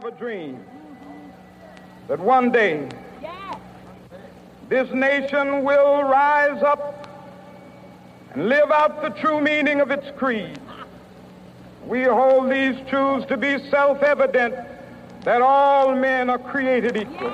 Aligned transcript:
have 0.00 0.14
a 0.14 0.16
dream 0.16 0.64
that 2.06 2.20
one 2.20 2.52
day 2.52 2.88
this 4.68 4.88
nation 4.92 5.64
will 5.64 6.04
rise 6.04 6.62
up 6.62 7.08
and 8.32 8.48
live 8.48 8.70
out 8.70 9.02
the 9.02 9.08
true 9.20 9.40
meaning 9.40 9.80
of 9.80 9.90
its 9.90 10.06
creed. 10.16 10.56
We 11.84 12.04
hold 12.04 12.48
these 12.48 12.76
truths 12.88 13.26
to 13.26 13.36
be 13.36 13.58
self 13.70 14.00
evident 14.04 14.54
that 15.24 15.42
all 15.42 15.96
men 15.96 16.30
are 16.30 16.38
created 16.38 16.96
equal. 16.96 17.32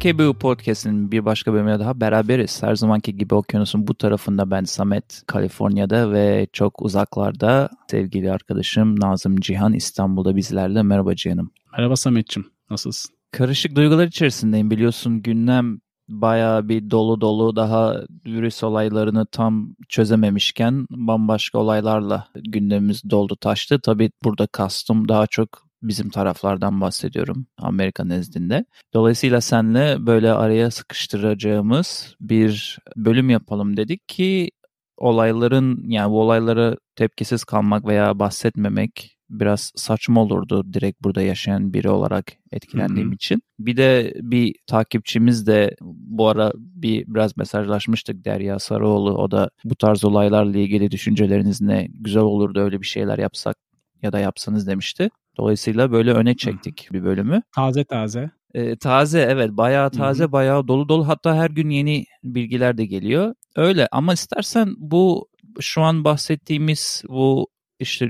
HKBU 0.00 0.34
Podcast'in 0.34 1.12
bir 1.12 1.24
başka 1.24 1.52
bölümüne 1.52 1.78
daha 1.78 2.00
beraberiz. 2.00 2.62
Her 2.62 2.74
zamanki 2.74 3.16
gibi 3.16 3.34
okyanusun 3.34 3.86
bu 3.86 3.94
tarafında 3.94 4.50
ben 4.50 4.64
Samet, 4.64 5.22
Kaliforniya'da 5.26 6.12
ve 6.12 6.46
çok 6.52 6.82
uzaklarda 6.82 7.70
sevgili 7.90 8.32
arkadaşım 8.32 9.00
Nazım 9.00 9.40
Cihan 9.40 9.72
İstanbul'da 9.72 10.36
bizlerle. 10.36 10.82
Merhaba 10.82 11.16
Cihan'ım. 11.16 11.50
Merhaba 11.76 11.96
Samet'ciğim. 11.96 12.48
Nasılsın? 12.70 13.14
Karışık 13.30 13.76
duygular 13.76 14.06
içerisindeyim 14.06 14.70
biliyorsun 14.70 15.22
gündem 15.22 15.80
bayağı 16.08 16.68
bir 16.68 16.90
dolu 16.90 17.20
dolu 17.20 17.56
daha 17.56 17.96
virüs 18.26 18.62
olaylarını 18.62 19.26
tam 19.26 19.74
çözememişken 19.88 20.86
bambaşka 20.90 21.58
olaylarla 21.58 22.28
gündemimiz 22.34 23.10
doldu 23.10 23.36
taştı. 23.36 23.80
Tabii 23.80 24.10
burada 24.24 24.46
kastım 24.46 25.08
daha 25.08 25.26
çok 25.26 25.69
bizim 25.82 26.10
taraflardan 26.10 26.80
bahsediyorum 26.80 27.46
Amerika 27.58 28.04
nezdinde. 28.04 28.64
Dolayısıyla 28.94 29.40
senle 29.40 30.06
böyle 30.06 30.32
araya 30.32 30.70
sıkıştıracağımız 30.70 32.14
bir 32.20 32.78
bölüm 32.96 33.30
yapalım 33.30 33.76
dedik 33.76 34.08
ki 34.08 34.50
olayların 34.96 35.90
yani 35.90 36.10
bu 36.10 36.20
olaylara 36.20 36.76
tepkisiz 36.96 37.44
kalmak 37.44 37.86
veya 37.86 38.18
bahsetmemek 38.18 39.16
biraz 39.30 39.72
saçma 39.76 40.22
olurdu 40.22 40.72
direkt 40.72 41.02
burada 41.02 41.22
yaşayan 41.22 41.74
biri 41.74 41.90
olarak 41.90 42.32
etkilendiğim 42.52 43.08
Hı 43.08 43.10
hı. 43.10 43.14
için. 43.14 43.42
Bir 43.58 43.76
de 43.76 44.14
bir 44.20 44.54
takipçimiz 44.66 45.46
de 45.46 45.76
bu 45.80 46.28
ara 46.28 46.52
bir 46.54 47.04
biraz 47.06 47.36
mesajlaşmıştık 47.36 48.24
Derya 48.24 48.58
Sarıoğlu. 48.58 49.14
O 49.14 49.30
da 49.30 49.50
bu 49.64 49.74
tarz 49.76 50.04
olaylarla 50.04 50.58
ilgili 50.58 50.90
düşünceleriniz 50.90 51.60
ne? 51.60 51.88
Güzel 51.90 52.22
olurdu 52.22 52.60
öyle 52.60 52.80
bir 52.80 52.86
şeyler 52.86 53.18
yapsak 53.18 53.56
ya 54.02 54.12
da 54.12 54.18
yapsanız 54.18 54.66
demişti. 54.66 55.10
Dolayısıyla 55.38 55.92
böyle 55.92 56.12
öne 56.12 56.36
çektik 56.36 56.88
bir 56.92 57.04
bölümü. 57.04 57.42
Taze 57.54 57.84
taze. 57.84 58.30
Ee, 58.54 58.76
taze 58.76 59.20
evet 59.20 59.50
bayağı 59.50 59.90
taze 59.90 60.32
bayağı 60.32 60.68
dolu 60.68 60.88
dolu 60.88 61.08
hatta 61.08 61.36
her 61.36 61.50
gün 61.50 61.70
yeni 61.70 62.04
bilgiler 62.24 62.78
de 62.78 62.86
geliyor. 62.86 63.34
Öyle 63.56 63.88
ama 63.92 64.12
istersen 64.12 64.74
bu 64.78 65.28
şu 65.60 65.82
an 65.82 66.04
bahsettiğimiz 66.04 67.02
bu 67.08 67.48
işte 67.78 68.08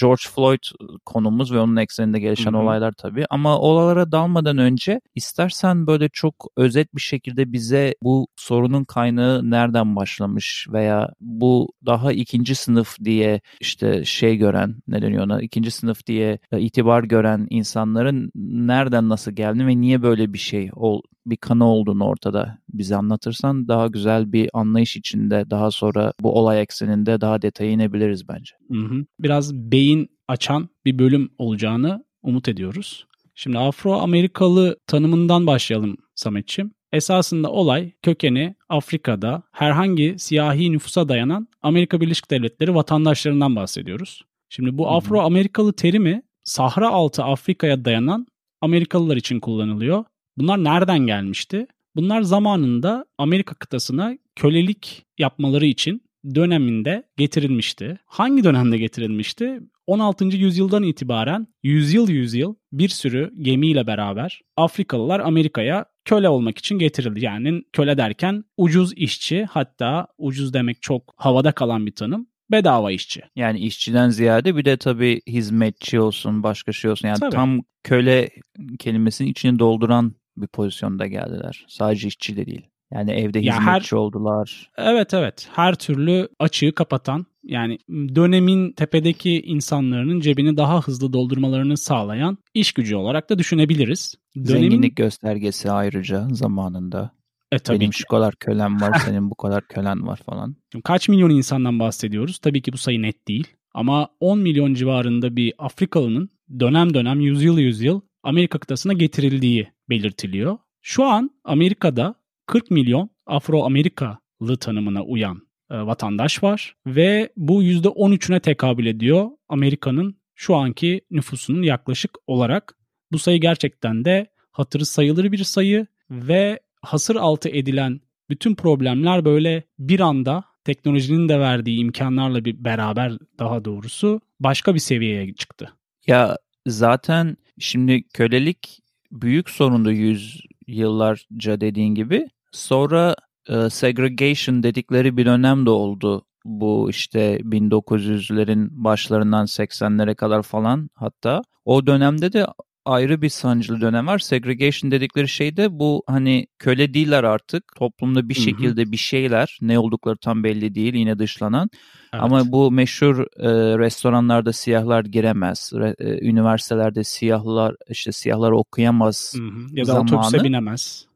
George 0.00 0.22
Floyd 0.34 0.62
konumuz 1.06 1.52
ve 1.52 1.58
onun 1.58 1.76
ekseninde 1.76 2.20
gelişen 2.20 2.52
Hı 2.52 2.56
hı. 2.56 2.60
olaylar 2.60 2.92
tabii. 2.92 3.24
Ama 3.30 3.58
olaylara 3.58 4.12
dalmadan 4.12 4.58
önce 4.58 5.00
istersen 5.14 5.86
böyle 5.86 6.08
çok 6.08 6.34
özet 6.56 6.94
bir 6.94 7.00
şekilde 7.00 7.52
bize 7.52 7.94
bu 8.02 8.26
sorunun 8.36 8.84
kaynağı 8.84 9.50
nereden 9.50 9.96
başlamış 9.96 10.66
veya 10.72 11.08
bu 11.20 11.68
daha 11.86 12.12
ikinci 12.12 12.54
sınıf 12.54 12.96
diye 13.04 13.40
işte 13.60 14.04
şey 14.04 14.36
gören 14.36 14.74
ne 14.88 15.02
deniyor 15.02 15.24
ona 15.24 15.42
ikinci 15.42 15.70
sınıf 15.70 16.06
diye 16.06 16.38
e, 16.52 16.60
itibar 16.60 17.04
gören 17.04 17.46
insanların 17.50 18.30
nereden 18.34 19.08
nasıl 19.08 19.32
geldi 19.32 19.66
ve 19.66 19.80
niye 19.80 20.02
böyle 20.02 20.32
bir 20.32 20.38
şey 20.38 20.70
ol, 20.74 21.02
bir 21.26 21.36
kanı 21.36 21.64
olduğunu 21.64 22.04
ortada 22.04 22.58
bize 22.68 22.96
anlatırsan 22.96 23.68
daha 23.68 23.86
güzel 23.86 24.32
bir 24.32 24.50
anlayış 24.52 24.96
içinde 24.96 25.50
daha 25.50 25.70
sonra 25.70 26.12
bu 26.20 26.38
olay 26.38 26.62
ekseninde 26.62 27.20
daha 27.20 27.42
detaya 27.42 27.70
inebiliriz 27.70 28.28
bence. 28.28 28.54
Hı 28.70 28.78
hı. 28.78 29.04
Biraz 29.20 29.54
beyin 29.54 30.08
açan 30.28 30.68
bir 30.84 30.98
bölüm 30.98 31.30
olacağını 31.38 32.04
umut 32.22 32.48
ediyoruz. 32.48 33.06
Şimdi 33.34 33.58
Afro-Amerikalı 33.58 34.76
tanımından 34.86 35.46
başlayalım 35.46 35.96
Sametçim. 36.14 36.72
Esasında 36.92 37.50
olay 37.50 37.92
kökeni 38.02 38.54
Afrika'da 38.68 39.42
herhangi 39.52 40.14
siyahi 40.18 40.72
nüfusa 40.72 41.08
dayanan 41.08 41.48
Amerika 41.62 42.00
Birleşik 42.00 42.30
Devletleri 42.30 42.74
vatandaşlarından 42.74 43.56
bahsediyoruz. 43.56 44.24
Şimdi 44.48 44.78
bu. 44.78 44.88
Afro-Amerikalı 44.88 45.72
terimi 45.72 46.22
Sahra 46.44 46.90
altı 46.90 47.24
Afrika'ya 47.24 47.84
dayanan 47.84 48.26
Amerikalılar 48.60 49.16
için 49.16 49.40
kullanılıyor. 49.40 50.04
Bunlar 50.36 50.64
nereden 50.64 50.98
gelmişti? 50.98 51.66
Bunlar 51.96 52.22
zamanında 52.22 53.06
Amerika 53.18 53.54
kıtasına 53.54 54.18
kölelik 54.36 55.06
yapmaları 55.18 55.66
için 55.66 56.02
döneminde 56.34 57.02
getirilmişti. 57.16 57.98
Hangi 58.06 58.44
dönemde 58.44 58.78
getirilmişti? 58.78 59.60
16. 59.86 60.24
yüzyıldan 60.24 60.82
itibaren 60.82 61.46
yüzyıl 61.62 62.08
yüzyıl 62.08 62.54
bir 62.72 62.88
sürü 62.88 63.32
gemiyle 63.42 63.86
beraber 63.86 64.40
Afrikalılar 64.56 65.20
Amerika'ya 65.20 65.86
köle 66.04 66.28
olmak 66.28 66.58
için 66.58 66.78
getirildi. 66.78 67.24
Yani 67.24 67.62
köle 67.72 67.98
derken 67.98 68.44
ucuz 68.56 68.92
işçi 68.96 69.44
hatta 69.44 70.06
ucuz 70.18 70.54
demek 70.54 70.82
çok 70.82 71.14
havada 71.16 71.52
kalan 71.52 71.86
bir 71.86 71.94
tanım. 71.94 72.26
Bedava 72.50 72.92
işçi. 72.92 73.22
Yani 73.36 73.60
işçiden 73.60 74.10
ziyade 74.10 74.56
bir 74.56 74.64
de 74.64 74.76
tabii 74.76 75.20
hizmetçi 75.26 76.00
olsun 76.00 76.42
başka 76.42 76.72
şey 76.72 76.90
olsun. 76.90 77.08
Yani 77.08 77.18
Tabii. 77.20 77.30
tam 77.30 77.60
köle 77.84 78.30
kelimesinin 78.78 79.28
içini 79.28 79.58
dolduran 79.58 80.14
bir 80.36 80.46
pozisyonda 80.46 81.06
geldiler. 81.06 81.64
Sadece 81.68 82.08
işçi 82.08 82.36
de 82.36 82.46
değil. 82.46 82.66
Yani 82.92 83.10
evde 83.10 83.38
Ya 83.38 83.54
her- 83.54 83.60
hizmetçi 83.60 83.96
oldular. 83.96 84.70
Evet 84.78 85.14
evet 85.14 85.48
her 85.54 85.74
türlü 85.74 86.28
açığı 86.38 86.72
kapatan 86.74 87.26
yani 87.44 87.78
dönemin 87.90 88.72
tepedeki 88.72 89.40
insanların 89.40 90.20
cebini 90.20 90.56
daha 90.56 90.80
hızlı 90.82 91.12
doldurmalarını 91.12 91.76
sağlayan 91.76 92.38
iş 92.54 92.72
gücü 92.72 92.96
olarak 92.96 93.30
da 93.30 93.38
düşünebiliriz. 93.38 94.14
Dönemin, 94.36 94.46
Zenginlik 94.60 94.96
göstergesi 94.96 95.70
ayrıca 95.70 96.28
zamanında. 96.32 97.10
e, 97.52 97.58
tabii 97.58 97.80
Benim 97.80 97.90
ki. 97.90 97.98
şu 97.98 98.06
kadar 98.08 98.34
kölem 98.34 98.80
var, 98.80 98.92
senin 99.06 99.30
bu 99.30 99.34
kadar 99.34 99.68
kölen 99.68 100.06
var 100.06 100.20
falan. 100.26 100.56
Şimdi 100.72 100.82
kaç 100.82 101.08
milyon 101.08 101.30
insandan 101.30 101.78
bahsediyoruz? 101.78 102.38
Tabii 102.38 102.62
ki 102.62 102.72
bu 102.72 102.78
sayı 102.78 103.02
net 103.02 103.28
değil. 103.28 103.46
Ama 103.74 104.08
10 104.20 104.38
milyon 104.38 104.74
civarında 104.74 105.36
bir 105.36 105.52
Afrikalının 105.58 106.30
dönem 106.60 106.94
dönem 106.94 107.20
yüzyıl 107.20 107.58
yüzyıl 107.58 108.00
Amerika 108.22 108.58
kıtasına 108.58 108.92
getirildiği 108.92 109.71
belirtiliyor. 109.90 110.58
Şu 110.82 111.04
an 111.04 111.30
Amerika'da 111.44 112.14
40 112.46 112.70
milyon 112.70 113.10
Afro-Amerikalı 113.26 114.56
tanımına 114.60 115.02
uyan 115.02 115.42
e, 115.70 115.74
vatandaş 115.74 116.42
var 116.42 116.76
ve 116.86 117.32
bu 117.36 117.62
%13'üne 117.62 118.40
tekabül 118.40 118.86
ediyor 118.86 119.30
Amerika'nın 119.48 120.16
şu 120.34 120.56
anki 120.56 121.00
nüfusunun 121.10 121.62
yaklaşık 121.62 122.10
olarak. 122.26 122.76
Bu 123.12 123.18
sayı 123.18 123.40
gerçekten 123.40 124.04
de 124.04 124.26
hatırı 124.52 124.86
sayılır 124.86 125.32
bir 125.32 125.44
sayı 125.44 125.86
ve 126.10 126.60
hasır 126.82 127.16
altı 127.16 127.48
edilen 127.48 128.00
bütün 128.30 128.54
problemler 128.54 129.24
böyle 129.24 129.62
bir 129.78 130.00
anda 130.00 130.44
teknolojinin 130.64 131.28
de 131.28 131.40
verdiği 131.40 131.78
imkanlarla 131.78 132.44
bir 132.44 132.64
beraber 132.64 133.12
daha 133.38 133.64
doğrusu 133.64 134.20
başka 134.40 134.74
bir 134.74 134.78
seviyeye 134.78 135.34
çıktı. 135.34 135.72
Ya 136.06 136.38
zaten 136.66 137.36
şimdi 137.58 138.02
kölelik 138.02 138.81
büyük 139.12 139.50
sorundu 139.50 139.90
yüz 139.92 140.40
yıllarca 140.66 141.60
dediğin 141.60 141.94
gibi. 141.94 142.28
Sonra 142.52 143.14
e, 143.48 143.70
segregation 143.70 144.62
dedikleri 144.62 145.16
bir 145.16 145.26
dönem 145.26 145.66
de 145.66 145.70
oldu. 145.70 146.26
Bu 146.44 146.90
işte 146.90 147.36
1900'lerin 147.36 148.68
başlarından 148.70 149.46
80'lere 149.46 150.14
kadar 150.14 150.42
falan 150.42 150.90
hatta. 150.94 151.42
O 151.64 151.86
dönemde 151.86 152.32
de 152.32 152.46
ayrı 152.84 153.22
bir 153.22 153.28
sancılı 153.28 153.80
dönem 153.80 154.06
var. 154.06 154.18
Segregation 154.18 154.90
dedikleri 154.90 155.28
şey 155.28 155.56
de 155.56 155.78
bu 155.78 156.02
hani 156.06 156.46
köle 156.58 156.94
değiller 156.94 157.24
artık. 157.24 157.64
Toplumda 157.76 158.28
bir 158.28 158.34
şekilde 158.34 158.92
bir 158.92 158.96
şeyler 158.96 159.58
ne 159.60 159.78
oldukları 159.78 160.16
tam 160.16 160.44
belli 160.44 160.74
değil 160.74 160.94
yine 160.94 161.18
dışlanan. 161.18 161.70
Evet. 162.14 162.22
Ama 162.24 162.52
bu 162.52 162.70
meşhur 162.70 163.18
e, 163.18 163.78
restoranlarda 163.78 164.52
siyahlar 164.52 165.04
giremez. 165.04 165.70
Re- 165.74 166.02
e, 166.04 166.28
üniversitelerde 166.28 167.04
siyahlar 167.04 167.74
işte 167.88 168.12
siyahlar 168.12 168.50
okuyamaz. 168.50 169.34
Hı 169.36 169.42
hı. 169.42 169.66
ya 169.72 169.86
da 169.86 169.92
zamanı- 169.92 170.18
otobüse 170.18 170.44
binemez. 170.44 171.06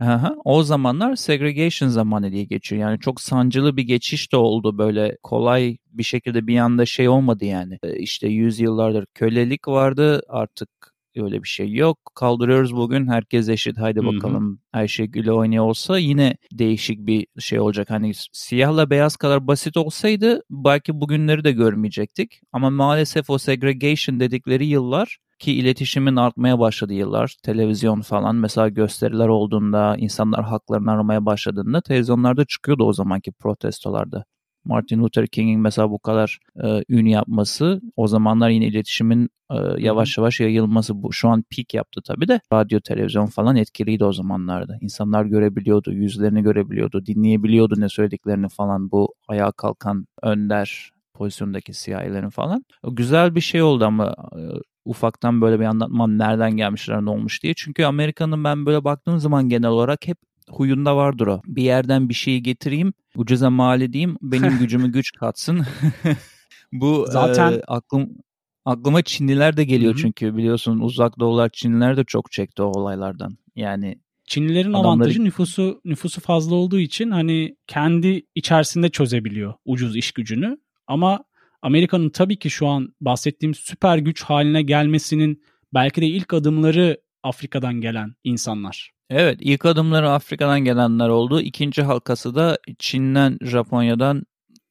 Aha, 0.00 0.36
o 0.44 0.62
zamanlar 0.62 1.16
segregation 1.16 1.88
zamanı 1.88 2.32
diye 2.32 2.44
geçiyor. 2.44 2.82
Yani 2.82 2.98
çok 3.00 3.20
sancılı 3.20 3.76
bir 3.76 3.82
geçiş 3.82 4.32
de 4.32 4.36
oldu 4.36 4.78
böyle 4.78 5.16
kolay 5.22 5.76
bir 5.92 6.02
şekilde 6.02 6.46
bir 6.46 6.58
anda 6.58 6.86
şey 6.86 7.08
olmadı 7.08 7.44
yani. 7.44 7.78
Ee, 7.82 7.96
İşte 7.98 8.28
yüzyıllardır 8.28 9.06
kölelik 9.14 9.68
vardı 9.68 10.22
artık 10.28 10.68
öyle 11.16 11.42
bir 11.42 11.48
şey 11.48 11.72
yok. 11.72 11.98
Kaldırıyoruz 12.14 12.76
bugün 12.76 13.06
herkes 13.06 13.48
eşit 13.48 13.78
haydi 13.78 14.00
bakalım 14.06 14.60
her 14.72 14.88
şey 14.88 15.06
güle 15.06 15.32
oynaya 15.32 15.62
olsa 15.62 15.98
yine 15.98 16.36
değişik 16.52 17.06
bir 17.06 17.26
şey 17.38 17.60
olacak. 17.60 17.90
Hani 17.90 18.12
siyahla 18.32 18.90
beyaz 18.90 19.16
kadar 19.16 19.46
basit 19.46 19.76
olsaydı 19.76 20.42
belki 20.50 21.00
bugünleri 21.00 21.44
de 21.44 21.52
görmeyecektik. 21.52 22.40
Ama 22.52 22.70
maalesef 22.70 23.30
o 23.30 23.38
segregation 23.38 24.20
dedikleri 24.20 24.66
yıllar 24.66 25.18
ki 25.38 25.52
iletişimin 25.52 26.16
artmaya 26.16 26.58
başladığı 26.58 26.94
yıllar, 26.94 27.36
televizyon 27.42 28.00
falan 28.00 28.36
mesela 28.36 28.68
gösteriler 28.68 29.28
olduğunda, 29.28 29.96
insanlar 29.98 30.44
haklarını 30.44 30.90
aramaya 30.90 31.26
başladığında 31.26 31.80
televizyonlarda 31.80 32.44
çıkıyordu 32.44 32.84
o 32.84 32.92
zamanki 32.92 33.32
protestolarda. 33.32 34.24
Martin 34.68 34.98
Luther 35.00 35.26
King'in 35.26 35.60
mesela 35.60 35.90
bu 35.90 35.98
kadar 35.98 36.38
e, 36.64 36.84
ün 36.88 37.06
yapması 37.06 37.80
o 37.96 38.06
zamanlar 38.06 38.50
yine 38.50 38.66
iletişimin 38.66 39.30
e, 39.50 39.56
yavaş 39.78 40.18
yavaş 40.18 40.40
yayılması 40.40 41.02
bu 41.02 41.12
şu 41.12 41.28
an 41.28 41.44
peak 41.56 41.74
yaptı 41.74 42.00
tabii 42.06 42.28
de 42.28 42.40
radyo 42.52 42.80
televizyon 42.80 43.26
falan 43.26 43.56
etkiliydi 43.56 44.04
o 44.04 44.12
zamanlarda. 44.12 44.78
İnsanlar 44.80 45.24
görebiliyordu, 45.24 45.92
yüzlerini 45.92 46.42
görebiliyordu, 46.42 47.06
dinleyebiliyordu 47.06 47.80
ne 47.80 47.88
söylediklerini 47.88 48.48
falan 48.48 48.90
bu 48.90 49.14
ayağa 49.28 49.52
kalkan 49.52 50.06
önder 50.22 50.90
pozisyondaki 51.14 51.74
siyahilerin 51.74 52.30
falan. 52.30 52.64
Güzel 52.90 53.34
bir 53.34 53.40
şey 53.40 53.62
oldu 53.62 53.84
ama 53.84 54.14
e, 54.36 54.40
ufaktan 54.84 55.40
böyle 55.40 55.60
bir 55.60 55.64
anlatmam 55.64 56.18
nereden 56.18 56.56
gelmişler 56.56 57.04
ne 57.04 57.10
olmuş 57.10 57.42
diye. 57.42 57.54
Çünkü 57.56 57.84
Amerika'nın 57.84 58.44
ben 58.44 58.66
böyle 58.66 58.84
baktığım 58.84 59.18
zaman 59.18 59.48
genel 59.48 59.70
olarak 59.70 60.08
hep 60.08 60.18
huyunda 60.50 60.96
vardır 60.96 61.26
o. 61.26 61.40
Bir 61.46 61.62
yerden 61.62 62.08
bir 62.08 62.14
şeyi 62.14 62.42
getireyim, 62.42 62.92
ucuza 63.16 63.50
mal 63.50 63.80
edeyim, 63.80 64.16
benim 64.22 64.58
gücümü 64.58 64.92
güç 64.92 65.12
katsın. 65.12 65.66
Bu 66.72 67.06
Zaten- 67.08 67.52
e, 67.52 67.60
aklım 67.68 68.10
aklıma 68.64 69.02
Çinliler 69.02 69.56
de 69.56 69.64
geliyor 69.64 69.92
Hı 69.92 69.96
hı. 69.96 70.00
çünkü 70.02 70.36
biliyorsun 70.36 70.78
uzak 70.80 71.18
doğular 71.18 71.48
Çinliler 71.52 71.96
de 71.96 72.04
çok 72.04 72.32
çekti 72.32 72.62
o 72.62 72.66
olaylardan. 72.66 73.38
Yani 73.56 73.98
Çinlilerin 74.24 74.72
Adamları- 74.72 74.86
avantajı 74.86 75.24
nüfusu 75.24 75.80
nüfusu 75.84 76.20
fazla 76.20 76.54
olduğu 76.54 76.78
için 76.78 77.10
hani 77.10 77.56
kendi 77.66 78.22
içerisinde 78.34 78.88
çözebiliyor 78.88 79.54
ucuz 79.64 79.96
iş 79.96 80.12
gücünü. 80.12 80.58
Ama 80.86 81.24
Amerika'nın 81.62 82.10
tabii 82.10 82.38
ki 82.38 82.50
şu 82.50 82.66
an 82.66 82.94
bahsettiğim 83.00 83.54
süper 83.54 83.98
güç 83.98 84.22
haline 84.22 84.62
gelmesinin 84.62 85.42
belki 85.74 86.00
de 86.00 86.06
ilk 86.06 86.34
adımları 86.34 87.00
Afrika'dan 87.22 87.74
gelen 87.74 88.14
insanlar. 88.24 88.90
Evet 89.10 89.38
ilk 89.40 89.66
adımları 89.66 90.10
Afrika'dan 90.10 90.60
gelenler 90.60 91.08
oldu. 91.08 91.40
İkinci 91.40 91.82
halkası 91.82 92.34
da 92.34 92.58
Çin'den, 92.78 93.38
Japonya'dan 93.42 94.22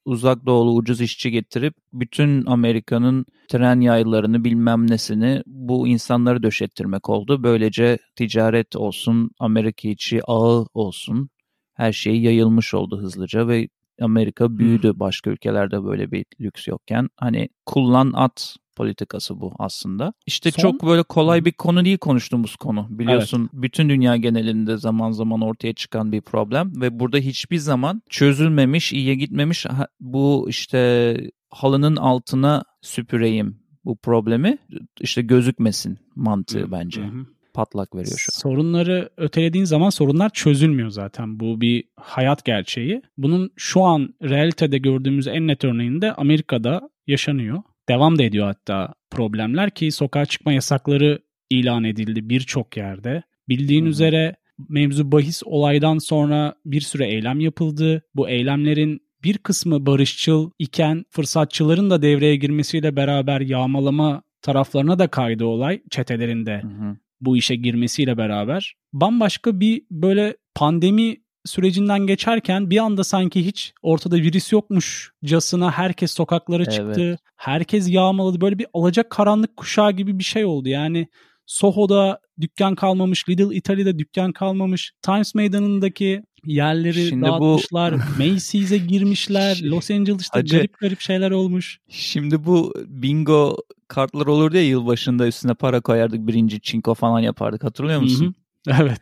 uzak 0.05 0.45
doğulu 0.45 0.73
ucuz 0.73 1.01
işçi 1.01 1.31
getirip 1.31 1.73
bütün 1.93 2.45
Amerika'nın 2.45 3.25
tren 3.49 3.81
yaylarını 3.81 4.43
bilmem 4.43 4.91
nesini 4.91 5.43
bu 5.45 5.87
insanları 5.87 6.43
döşettirmek 6.43 7.09
oldu. 7.09 7.43
Böylece 7.43 7.97
ticaret 8.15 8.75
olsun, 8.75 9.31
Amerika 9.39 9.89
içi 9.89 10.21
ağı 10.27 10.65
olsun 10.73 11.29
her 11.73 11.91
şey 11.91 12.21
yayılmış 12.21 12.73
oldu 12.73 13.01
hızlıca 13.01 13.47
ve 13.47 13.67
Amerika 14.01 14.57
büyüdü 14.57 14.91
başka 14.95 15.29
ülkelerde 15.29 15.83
böyle 15.83 16.11
bir 16.11 16.25
lüks 16.41 16.67
yokken. 16.67 17.09
Hani 17.17 17.49
kullan 17.65 18.11
at 18.15 18.55
politikası 18.77 19.41
bu 19.41 19.53
aslında. 19.59 20.13
İşte 20.25 20.51
Son- 20.51 20.61
çok 20.61 20.85
böyle 20.85 21.03
kolay 21.03 21.45
bir 21.45 21.51
konu 21.51 21.85
değil 21.85 21.97
konuştuğumuz 21.97 22.55
konu. 22.55 22.87
Biliyorsun 22.89 23.49
bütün 23.53 23.89
dünya 23.89 24.15
genelinde 24.15 24.77
zaman 24.77 25.11
zaman 25.11 25.41
ortaya 25.41 25.73
çıkan 25.73 26.11
bir 26.11 26.21
problem 26.21 26.81
ve 26.81 26.99
burada 26.99 27.17
hiçbir 27.17 27.57
zaman 27.57 28.01
çözülmemiş, 28.09 28.93
iyiye 28.93 29.15
gitmemiş 29.15 29.65
bu 29.99 30.45
işte 30.49 31.17
halının 31.49 31.95
altına 31.95 32.63
süpüreyim 32.81 33.59
bu 33.85 33.97
problemi 33.97 34.57
işte 35.01 35.21
gözükmesin 35.21 35.97
mantığı 36.15 36.71
bence. 36.71 37.01
Hı 37.01 37.05
hı. 37.05 37.25
Patlak 37.53 37.95
veriyor 37.95 38.17
şu 38.17 38.29
an. 38.33 38.39
Sorunları 38.39 39.09
ötelediğin 39.17 39.65
zaman 39.65 39.89
sorunlar 39.89 40.29
çözülmüyor 40.29 40.89
zaten. 40.89 41.39
Bu 41.39 41.61
bir 41.61 41.83
hayat 41.95 42.45
gerçeği. 42.45 43.01
Bunun 43.17 43.49
şu 43.55 43.83
an 43.83 44.13
realitede 44.23 44.77
gördüğümüz 44.77 45.27
en 45.27 45.47
net 45.47 45.63
örneğinde 45.63 46.13
Amerika'da 46.13 46.89
yaşanıyor. 47.07 47.63
Devam 47.89 48.19
da 48.19 48.23
ediyor 48.23 48.45
hatta 48.45 48.93
problemler 49.11 49.69
ki 49.69 49.91
sokağa 49.91 50.25
çıkma 50.25 50.53
yasakları 50.53 51.19
ilan 51.49 51.83
edildi 51.83 52.29
birçok 52.29 52.77
yerde. 52.77 53.23
Bildiğin 53.49 53.85
hı. 53.85 53.89
üzere 53.89 54.35
mevzu 54.69 55.11
bahis 55.11 55.41
olaydan 55.45 55.97
sonra 55.97 56.55
bir 56.65 56.81
süre 56.81 57.07
eylem 57.07 57.39
yapıldı. 57.39 58.01
Bu 58.15 58.29
eylemlerin 58.29 59.01
bir 59.23 59.37
kısmı 59.37 59.85
barışçıl 59.85 60.51
iken 60.59 61.05
fırsatçıların 61.09 61.89
da 61.89 62.01
devreye 62.01 62.35
girmesiyle 62.35 62.95
beraber 62.95 63.41
yağmalama 63.41 64.21
taraflarına 64.41 64.99
da 64.99 65.07
kaydı 65.07 65.45
olay 65.45 65.81
çetelerinde 65.89 66.61
Hı 66.61 66.67
hı. 66.67 66.97
bu 67.21 67.37
işe 67.37 67.55
girmesiyle 67.55 68.17
beraber 68.17 68.75
bambaşka 68.93 69.59
bir 69.59 69.83
böyle 69.91 70.37
pandemi 70.55 71.17
sürecinden 71.47 72.07
geçerken 72.07 72.69
bir 72.69 72.77
anda 72.77 73.03
sanki 73.03 73.45
hiç 73.45 73.73
ortada 73.81 74.15
virüs 74.15 74.51
yokmuşcasına 74.51 75.71
herkes 75.71 76.11
sokaklara 76.11 76.63
Evet. 76.63 76.73
çıktı. 76.73 77.17
Herkes 77.35 77.89
yağmaladı. 77.89 78.41
Böyle 78.41 78.59
bir 78.59 78.67
alacak 78.73 79.09
karanlık 79.09 79.57
kuşağı 79.57 79.91
gibi 79.91 80.19
bir 80.19 80.23
şey 80.23 80.45
oldu. 80.45 80.69
Yani 80.69 81.07
Soho'da 81.45 82.19
dükkan 82.41 82.75
kalmamış, 82.75 83.29
Little 83.29 83.55
Italy'de 83.55 83.99
dükkan 83.99 84.31
kalmamış. 84.31 84.91
Times 85.01 85.35
Meydanı'ndaki 85.35 86.23
yerleri 86.45 87.07
Şimdi 87.09 87.21
bu- 87.25 87.27
dağıtmışlar. 87.27 87.93
Macy's'e 88.19 88.77
girmişler. 88.77 89.59
Los 89.63 89.91
Angeles'ta 89.91 90.39
Hacı- 90.39 90.57
garip 90.57 90.79
garip 90.79 90.99
şeyler 91.01 91.31
olmuş. 91.31 91.79
Şimdi 91.89 92.45
bu 92.45 92.73
bingo 92.87 93.57
kartlar 93.87 94.25
olurdu 94.27 94.55
ya 94.57 94.63
yılbaşında 94.63 95.27
üstüne 95.27 95.53
para 95.53 95.81
koyardık 95.81 96.27
birinci 96.27 96.61
çinko 96.61 96.93
falan 96.93 97.19
yapardık 97.19 97.63
hatırlıyor 97.63 98.01
musun? 98.01 98.25
Hı 98.25 98.29
hı. 98.29 98.33
Evet. 98.81 99.01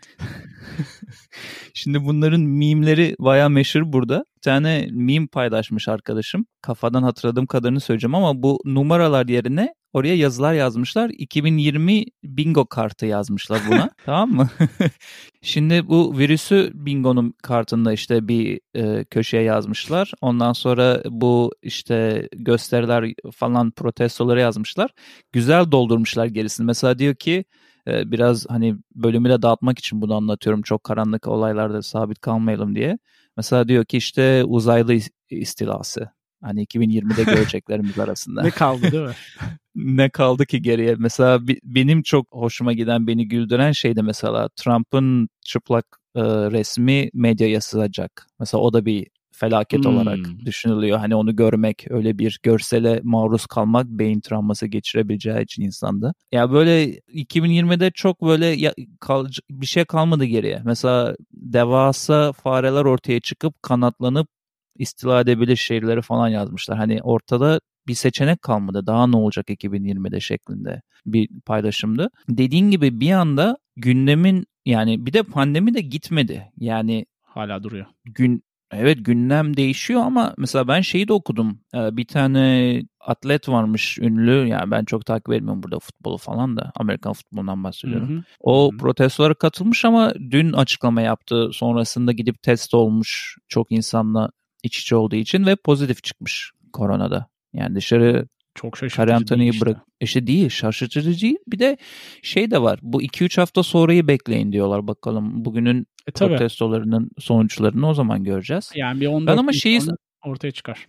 Şimdi 1.74 2.06
bunların 2.06 2.42
mimleri 2.42 3.16
baya 3.20 3.50
meşhur 3.50 3.82
burada. 3.86 4.26
Bir 4.36 4.42
tane 4.42 4.88
meme 4.92 5.28
paylaşmış 5.28 5.88
arkadaşım. 5.88 6.46
Kafadan 6.62 7.04
hatırladığım 7.04 7.46
kadarını 7.46 7.80
söyleyeceğim 7.80 8.16
ama 8.16 8.44
bu 8.44 8.60
numaralar 8.66 9.28
yerine 9.28 9.76
oraya 9.94 10.16
yazılar 10.16 10.54
yazmışlar. 10.54 11.10
2020 11.10 12.06
bingo 12.24 12.66
kartı 12.66 13.06
yazmışlar 13.06 13.62
buna. 13.68 13.90
tamam 14.06 14.32
mı? 14.32 14.50
Şimdi 15.42 15.88
bu 15.88 16.18
virüsü 16.18 16.72
bingonun 16.74 17.34
kartında 17.44 17.94
işte 17.94 18.28
bir 18.28 18.60
e, 18.76 19.06
köşeye 19.06 19.44
yazmışlar. 19.44 20.12
Ondan 20.22 20.54
sonra 20.54 21.02
bu 21.10 21.52
işte 21.62 22.30
gösteriler 22.36 23.14
falan 23.36 23.72
protestoları 23.72 24.40
yazmışlar. 24.40 24.92
Güzel 25.32 25.72
doldurmuşlar 25.72 26.26
gerisini. 26.26 26.66
Mesela 26.66 27.00
diyor 27.00 27.16
ki 27.16 27.46
e, 27.88 28.12
biraz 28.12 28.46
hani 28.50 28.76
bölümü 28.96 29.30
de 29.30 29.42
dağıtmak 29.42 29.80
için 29.80 30.02
bunu 30.02 30.16
anlatıyorum. 30.16 30.62
Çok 30.62 30.84
karanlık 30.84 31.28
olaylarda 31.28 31.82
sabit 31.82 32.20
kalmayalım 32.22 32.76
diye. 32.76 32.98
Mesela 33.38 33.68
diyor 33.68 33.86
ki 33.86 33.98
işte 33.98 34.44
uzaylı 34.44 34.94
is- 34.94 35.12
istilası. 35.30 36.10
Hani 36.44 36.62
2020'de 36.64 37.24
göreceklerimiz 37.36 38.00
arasında. 38.00 38.44
Ne 38.44 38.52
kaldı 38.52 38.92
değil 38.92 39.04
mi? 39.04 39.14
ne 39.76 40.10
kaldı 40.10 40.46
ki 40.46 40.62
geriye? 40.62 40.96
Mesela 40.98 41.48
bi- 41.48 41.60
benim 41.64 42.02
çok 42.04 42.28
hoşuma 42.32 42.74
giden, 42.74 43.08
beni 43.08 43.28
güldüren 43.28 43.72
şey 43.72 43.96
de 43.96 44.02
mesela 44.02 44.50
Trump'ın 44.56 45.30
çıplak 45.42 45.86
e, 46.16 46.22
resmi 46.24 47.10
medyaya 47.14 47.62
sığacak. 47.62 48.28
Mesela 48.40 48.62
o 48.62 48.74
da 48.74 48.86
bir 48.86 49.08
felaket 49.36 49.86
Hmm. 49.86 49.96
olarak 49.96 50.20
düşünülüyor. 50.46 50.98
Hani 51.00 51.16
onu 51.16 51.36
görmek, 51.36 51.86
öyle 51.90 52.20
bir 52.20 52.40
görsele 52.44 53.00
maruz 53.04 53.46
kalmak 53.46 53.86
beyin 53.88 54.20
travması 54.20 54.68
geçirebileceği 54.68 55.42
için 55.44 55.62
insanda. 55.64 56.14
Ya 56.32 56.52
böyle 56.52 56.86
2020'de 57.14 57.92
çok 57.92 58.22
böyle 58.22 58.46
ya- 58.46 58.74
kal- 59.00 59.28
bir 59.52 59.66
şey 59.66 59.86
kalmadı 59.86 60.26
geriye. 60.26 60.62
Mesela 60.66 61.16
devasa 61.34 62.32
fareler 62.34 62.86
ortaya 62.86 63.20
çıkıp 63.20 63.64
kanatlanıp 63.64 64.28
istila 64.80 65.22
edebilir 65.22 65.56
şehirleri 65.56 66.02
falan 66.02 66.28
yazmışlar. 66.28 66.78
Hani 66.78 67.02
ortada 67.02 67.60
bir 67.88 67.94
seçenek 67.94 68.42
kalmadı. 68.42 68.88
Daha 68.88 69.08
ne 69.08 69.16
olacak 69.18 69.50
2020'de 69.50 70.20
şeklinde 70.20 70.82
bir 71.06 71.30
paylaşımdı. 71.46 72.10
Dediğin 72.30 72.72
gibi 72.72 73.00
bir 73.00 73.12
anda 73.12 73.58
gündemin 73.78 74.46
yani 74.66 75.06
bir 75.06 75.14
de 75.14 75.24
pandemi 75.24 75.74
de 75.74 75.82
gitmedi. 75.82 76.52
Yani 76.60 77.06
Hala 77.24 77.64
duruyor. 77.64 77.86
gün 78.06 78.44
evet 78.80 79.06
gündem 79.06 79.58
değişiyor 79.58 80.02
ama 80.02 80.34
mesela 80.38 80.68
ben 80.68 80.82
şeyi 80.82 81.08
de 81.08 81.14
okudum. 81.14 81.60
Ee, 81.76 81.98
Bir 81.98 82.06
tane 82.06 82.82
atlet 83.00 83.50
varmış 83.50 84.00
ünlü. 84.00 84.48
Yani 84.48 84.72
ben 84.72 84.86
çok 84.86 85.06
takip 85.06 85.34
etmiyorum 85.34 85.64
burada 85.64 85.80
futbolu 85.80 86.18
falan 86.18 86.58
da. 86.58 86.72
Amerikan 86.76 87.14
futbolundan 87.14 87.64
bahsediyorum. 87.64 88.10
Hı 88.10 88.14
hı. 88.18 88.24
O 88.40 88.72
Hı 88.72 88.74
hı. 88.74 88.78
protestolara 88.78 89.34
katılmış 89.34 89.86
ama 89.86 90.14
dün 90.32 90.54
açıklama 90.54 91.02
yaptı. 91.02 91.50
Sonrasında 91.54 92.12
gidip 92.12 92.44
test 92.44 92.74
olmuş 92.74 93.38
çok 93.48 93.72
insanla 93.72 94.30
iç 94.64 94.80
içe 94.80 94.96
olduğu 94.96 95.16
için 95.16 95.46
ve 95.46 95.56
pozitif 95.56 96.04
çıkmış 96.04 96.52
koronada. 96.74 97.28
Yani 97.54 97.76
dışarı 97.76 98.28
Çok 98.56 98.78
şaşırtıcı 98.78 98.96
Kare 98.98 99.14
Anthony'yi 99.16 99.52
değil 99.52 99.54
işte. 99.54 99.66
bırak. 99.66 99.82
İşte 100.02 100.28
değil 100.28 100.50
şaşırtıcı 100.50 101.22
değil. 101.22 101.38
Bir 101.48 101.60
de 101.60 101.78
şey 102.22 102.52
de 102.52 102.62
var. 102.62 102.80
Bu 102.82 103.02
2-3 103.04 103.38
hafta 103.42 103.64
sonrayı 103.64 104.08
bekleyin 104.08 104.52
diyorlar. 104.52 104.88
Bakalım 104.88 105.46
bugünün 105.46 105.88
E 106.08 106.12
tabii. 106.12 106.30
protestolarının 106.30 107.10
sonuçlarını 107.20 107.90
o 107.90 107.94
zaman 107.94 108.24
göreceğiz. 108.24 108.72
Yani 108.76 109.02
bir 109.02 109.08
14 109.08 109.28
Ben 109.34 109.38
ama 109.38 109.52
şeyi- 109.54 109.80
ortaya 110.26 110.52
çıkar. 110.52 110.88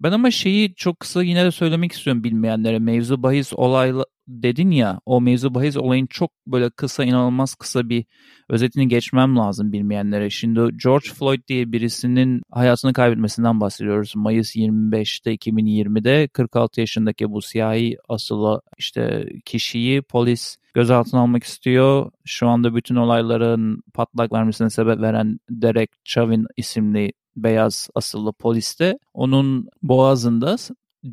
Ben 0.00 0.12
ama 0.12 0.30
şeyi 0.30 0.74
çok 0.74 1.00
kısa 1.00 1.22
yine 1.22 1.44
de 1.44 1.50
söylemek 1.50 1.92
istiyorum 1.92 2.24
bilmeyenlere. 2.24 2.78
Mevzu 2.78 3.22
bahis 3.22 3.52
olayla 3.52 4.04
dedin 4.28 4.70
ya 4.70 5.00
o 5.06 5.20
mevzu 5.20 5.54
bahis 5.54 5.76
olayın 5.76 6.06
çok 6.06 6.30
böyle 6.46 6.70
kısa 6.70 7.04
inanılmaz 7.04 7.54
kısa 7.54 7.88
bir 7.88 8.04
özetini 8.48 8.88
geçmem 8.88 9.36
lazım 9.36 9.72
bilmeyenlere. 9.72 10.30
Şimdi 10.30 10.60
George 10.84 11.08
Floyd 11.08 11.40
diye 11.48 11.72
birisinin 11.72 12.42
hayatını 12.50 12.92
kaybetmesinden 12.92 13.60
bahsediyoruz. 13.60 14.12
Mayıs 14.16 14.56
25'te 14.56 15.34
2020'de 15.34 16.28
46 16.28 16.80
yaşındaki 16.80 17.30
bu 17.30 17.42
siyahi 17.42 17.96
asılı 18.08 18.60
işte 18.78 19.28
kişiyi 19.44 20.02
polis 20.02 20.56
gözaltına 20.74 21.20
almak 21.20 21.44
istiyor. 21.44 22.10
Şu 22.24 22.48
anda 22.48 22.74
bütün 22.74 22.96
olayların 22.96 23.82
patlak 23.94 24.32
vermesine 24.32 24.70
sebep 24.70 25.00
veren 25.00 25.38
Derek 25.50 25.90
Chauvin 26.04 26.46
isimli 26.56 27.12
beyaz 27.36 27.88
asıllı 27.94 28.32
polis 28.32 28.80
de 28.80 28.98
onun 29.14 29.68
boğazında 29.82 30.56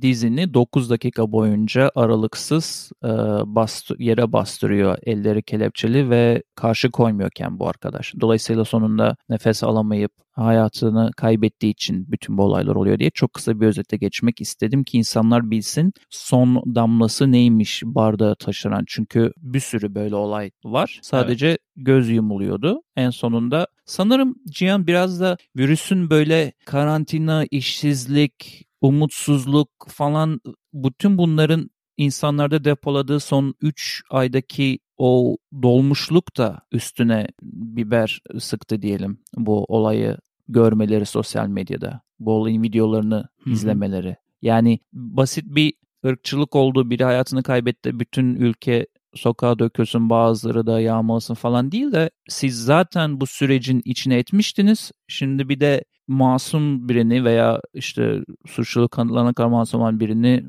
dizini 0.01 0.53
9 0.53 0.89
dakika 0.89 1.31
boyunca 1.31 1.91
aralıksız 1.95 2.91
e, 3.03 3.07
bastı, 3.45 3.95
yere 3.99 4.33
bastırıyor 4.33 4.97
elleri 5.03 5.43
kelepçeli 5.43 6.09
ve 6.09 6.43
karşı 6.55 6.91
koymuyorken 6.91 7.59
bu 7.59 7.67
arkadaş. 7.67 8.13
Dolayısıyla 8.21 8.65
sonunda 8.65 9.15
nefes 9.29 9.63
alamayıp 9.63 10.11
hayatını 10.33 11.11
kaybettiği 11.17 11.71
için 11.71 12.11
bütün 12.11 12.37
bu 12.37 12.43
olaylar 12.43 12.75
oluyor 12.75 12.99
diye 12.99 13.09
çok 13.09 13.33
kısa 13.33 13.59
bir 13.59 13.67
özete 13.67 13.97
geçmek 13.97 14.41
istedim 14.41 14.83
ki 14.83 14.97
insanlar 14.97 15.51
bilsin 15.51 15.93
son 16.09 16.75
damlası 16.75 17.31
neymiş 17.31 17.83
bardağı 17.85 18.35
taşıran. 18.35 18.83
Çünkü 18.87 19.33
bir 19.37 19.59
sürü 19.59 19.95
böyle 19.95 20.15
olay 20.15 20.51
var. 20.63 20.99
Sadece 21.01 21.57
göz 21.75 22.09
yumuluyordu. 22.09 22.81
En 22.95 23.09
sonunda 23.09 23.67
sanırım 23.85 24.35
Cihan 24.49 24.87
biraz 24.87 25.21
da 25.21 25.37
virüsün 25.57 26.09
böyle 26.09 26.53
karantina, 26.65 27.45
işsizlik, 27.51 28.67
umutsuzluk 28.83 29.69
falan 29.87 30.41
bütün 30.73 31.17
bunların 31.17 31.69
insanlarda 31.97 32.63
depoladığı 32.63 33.19
son 33.19 33.55
3 33.61 34.03
aydaki 34.09 34.79
o 34.97 35.37
dolmuşluk 35.63 36.37
da 36.37 36.61
üstüne 36.71 37.27
biber 37.41 38.21
sıktı 38.39 38.81
diyelim 38.81 39.19
bu 39.37 39.63
olayı 39.63 40.17
görmeleri 40.47 41.05
sosyal 41.05 41.47
medyada. 41.47 42.01
Bu 42.19 42.33
olayın 42.33 42.63
videolarını 42.63 43.15
Hı 43.43 43.49
hı. 43.49 43.53
izlemeleri. 43.53 44.15
Yani 44.41 44.79
basit 44.93 45.45
bir 45.45 45.73
ırkçılık 46.05 46.55
oldu, 46.55 46.89
biri 46.89 47.03
hayatını 47.03 47.43
kaybetti, 47.43 47.99
bütün 47.99 48.35
ülke 48.35 48.87
sokağa 49.15 49.59
dökülsün 49.59 50.09
bazıları 50.09 50.67
da 50.67 50.79
yağmalasın 50.79 51.33
falan 51.33 51.71
değil 51.71 51.91
de 51.91 52.09
siz 52.29 52.63
zaten 52.65 53.21
bu 53.21 53.27
sürecin 53.27 53.81
içine 53.85 54.17
etmiştiniz. 54.17 54.91
Şimdi 55.07 55.49
bir 55.49 55.59
de 55.59 55.83
masum 56.07 56.89
birini 56.89 57.23
veya 57.23 57.61
işte 57.73 58.19
suçluluk 58.47 58.91
kanıtlarına 58.91 59.33
kadar 59.33 59.49
masum 59.49 59.81
olan 59.81 59.99
birini 59.99 60.43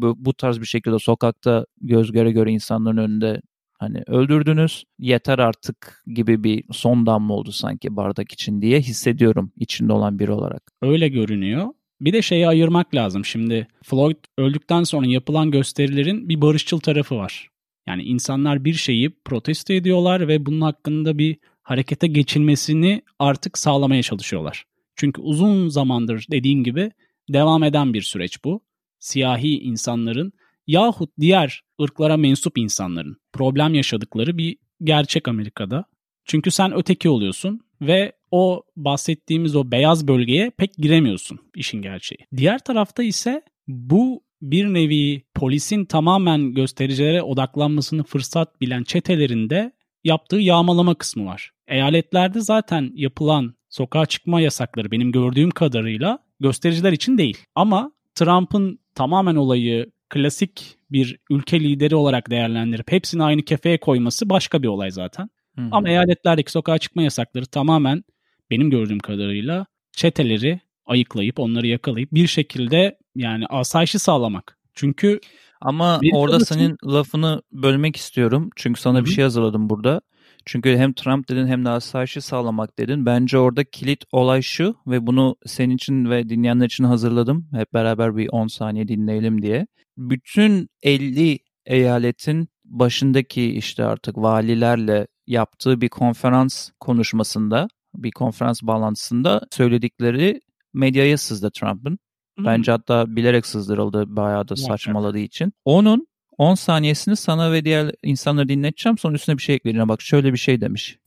bu, 0.00 0.14
bu 0.18 0.34
tarz 0.34 0.60
bir 0.60 0.66
şekilde 0.66 0.98
sokakta 0.98 1.66
göz 1.80 2.12
göre 2.12 2.32
göre 2.32 2.52
insanların 2.52 2.96
önünde 2.96 3.40
hani 3.78 4.02
öldürdünüz 4.06 4.84
yeter 4.98 5.38
artık 5.38 6.02
gibi 6.06 6.44
bir 6.44 6.64
son 6.72 7.06
damla 7.06 7.32
oldu 7.32 7.52
sanki 7.52 7.96
bardak 7.96 8.32
için 8.32 8.62
diye 8.62 8.80
hissediyorum 8.80 9.52
içinde 9.56 9.92
olan 9.92 10.18
biri 10.18 10.32
olarak. 10.32 10.62
Öyle 10.82 11.08
görünüyor. 11.08 11.66
Bir 12.00 12.12
de 12.12 12.22
şeyi 12.22 12.48
ayırmak 12.48 12.94
lazım. 12.94 13.24
Şimdi 13.24 13.68
Floyd 13.84 14.16
öldükten 14.38 14.84
sonra 14.84 15.06
yapılan 15.06 15.50
gösterilerin 15.50 16.28
bir 16.28 16.40
barışçıl 16.40 16.80
tarafı 16.80 17.16
var. 17.16 17.48
Yani 17.88 18.02
insanlar 18.02 18.64
bir 18.64 18.74
şeyi 18.74 19.10
protesto 19.24 19.72
ediyorlar 19.72 20.28
ve 20.28 20.46
bunun 20.46 20.60
hakkında 20.60 21.18
bir 21.18 21.36
harekete 21.62 22.06
geçilmesini 22.06 23.02
artık 23.18 23.58
sağlamaya 23.58 24.02
çalışıyorlar. 24.02 24.64
Çünkü 24.96 25.20
uzun 25.20 25.68
zamandır 25.68 26.26
dediğin 26.30 26.62
gibi 26.62 26.90
devam 27.32 27.62
eden 27.62 27.94
bir 27.94 28.02
süreç 28.02 28.44
bu. 28.44 28.60
Siyahi 28.98 29.58
insanların 29.60 30.32
yahut 30.66 31.10
diğer 31.20 31.62
ırklara 31.82 32.16
mensup 32.16 32.58
insanların 32.58 33.16
problem 33.32 33.74
yaşadıkları 33.74 34.38
bir 34.38 34.56
gerçek 34.82 35.28
Amerika'da. 35.28 35.84
Çünkü 36.24 36.50
sen 36.50 36.74
öteki 36.74 37.08
oluyorsun 37.08 37.60
ve 37.80 38.12
o 38.30 38.62
bahsettiğimiz 38.76 39.56
o 39.56 39.70
beyaz 39.70 40.08
bölgeye 40.08 40.50
pek 40.50 40.74
giremiyorsun 40.74 41.38
işin 41.54 41.82
gerçeği. 41.82 42.26
Diğer 42.36 42.58
tarafta 42.58 43.02
ise 43.02 43.42
bu 43.68 44.22
bir 44.42 44.66
nevi 44.74 45.22
polisin 45.34 45.84
tamamen 45.84 46.54
göstericilere 46.54 47.22
odaklanmasını 47.22 48.02
fırsat 48.02 48.60
bilen 48.60 48.82
çetelerinde 48.82 49.72
yaptığı 50.04 50.36
yağmalama 50.36 50.94
kısmı 50.94 51.26
var. 51.26 51.50
Eyaletlerde 51.68 52.40
zaten 52.40 52.90
yapılan 52.94 53.54
sokağa 53.68 54.06
çıkma 54.06 54.40
yasakları 54.40 54.90
benim 54.90 55.12
gördüğüm 55.12 55.50
kadarıyla 55.50 56.18
göstericiler 56.40 56.92
için 56.92 57.18
değil. 57.18 57.38
Ama 57.54 57.92
Trump'ın 58.14 58.78
tamamen 58.94 59.36
olayı 59.36 59.90
klasik 60.08 60.78
bir 60.90 61.18
ülke 61.30 61.60
lideri 61.60 61.96
olarak 61.96 62.30
değerlendirip 62.30 62.92
hepsini 62.92 63.22
aynı 63.22 63.42
kefeye 63.42 63.78
koyması 63.78 64.30
başka 64.30 64.62
bir 64.62 64.68
olay 64.68 64.90
zaten. 64.90 65.30
Hı 65.56 65.62
hı. 65.62 65.68
Ama 65.70 65.88
eyaletlerdeki 65.88 66.52
sokağa 66.52 66.78
çıkma 66.78 67.02
yasakları 67.02 67.46
tamamen 67.46 68.04
benim 68.50 68.70
gördüğüm 68.70 68.98
kadarıyla 68.98 69.66
çeteleri 69.92 70.60
ayıklayıp 70.86 71.38
onları 71.38 71.66
yakalayıp 71.66 72.12
bir 72.12 72.26
şekilde 72.26 72.98
yani 73.18 73.46
asayişi 73.46 73.98
sağlamak. 73.98 74.58
Çünkü 74.74 75.20
Ama 75.60 76.00
orada 76.12 76.40
senin 76.40 76.76
lafını 76.86 77.42
bölmek 77.52 77.96
istiyorum. 77.96 78.50
Çünkü 78.56 78.80
sana 78.80 78.98
Hı 78.98 79.04
bir 79.04 79.10
şey 79.10 79.24
hazırladım 79.24 79.70
burada. 79.70 80.00
Çünkü 80.44 80.76
hem 80.76 80.92
Trump 80.92 81.28
dedin 81.28 81.46
hem 81.46 81.64
de 81.64 81.68
asayişi 81.68 82.20
sağlamak 82.20 82.78
dedin. 82.78 83.06
Bence 83.06 83.38
orada 83.38 83.64
kilit 83.64 84.04
olay 84.12 84.42
şu 84.42 84.76
ve 84.86 85.06
bunu 85.06 85.36
senin 85.46 85.74
için 85.74 86.10
ve 86.10 86.28
dinleyenler 86.28 86.66
için 86.66 86.84
hazırladım. 86.84 87.48
Hep 87.52 87.74
beraber 87.74 88.16
bir 88.16 88.28
10 88.32 88.46
saniye 88.46 88.88
dinleyelim 88.88 89.42
diye. 89.42 89.66
Bütün 89.96 90.68
50 90.82 91.38
eyaletin 91.66 92.48
başındaki 92.64 93.44
işte 93.44 93.84
artık 93.84 94.18
valilerle 94.18 95.06
yaptığı 95.26 95.80
bir 95.80 95.88
konferans 95.88 96.70
konuşmasında, 96.80 97.68
bir 97.94 98.10
konferans 98.10 98.62
bağlantısında 98.62 99.40
söyledikleri 99.50 100.40
medyaya 100.74 101.18
sızdı 101.18 101.50
Trump'ın. 101.50 101.98
Bence 102.38 102.72
hatta 102.72 103.16
bilerek 103.16 103.46
sızdırıldı 103.46 104.04
bayağı 104.16 104.48
da 104.48 104.56
saçmaladığı 104.56 105.18
için. 105.18 105.52
Onun 105.64 106.08
10 106.38 106.54
saniyesini 106.54 107.16
sana 107.16 107.52
ve 107.52 107.64
diğer 107.64 107.90
insanlara 108.02 108.48
dinleteceğim. 108.48 108.98
Sonra 108.98 109.14
üstüne 109.14 109.36
bir 109.36 109.42
şey 109.42 109.54
ekleyeceğim. 109.54 109.88
Bak 109.88 110.02
şöyle 110.02 110.32
bir 110.32 110.38
şey 110.38 110.60
demiş. 110.60 110.98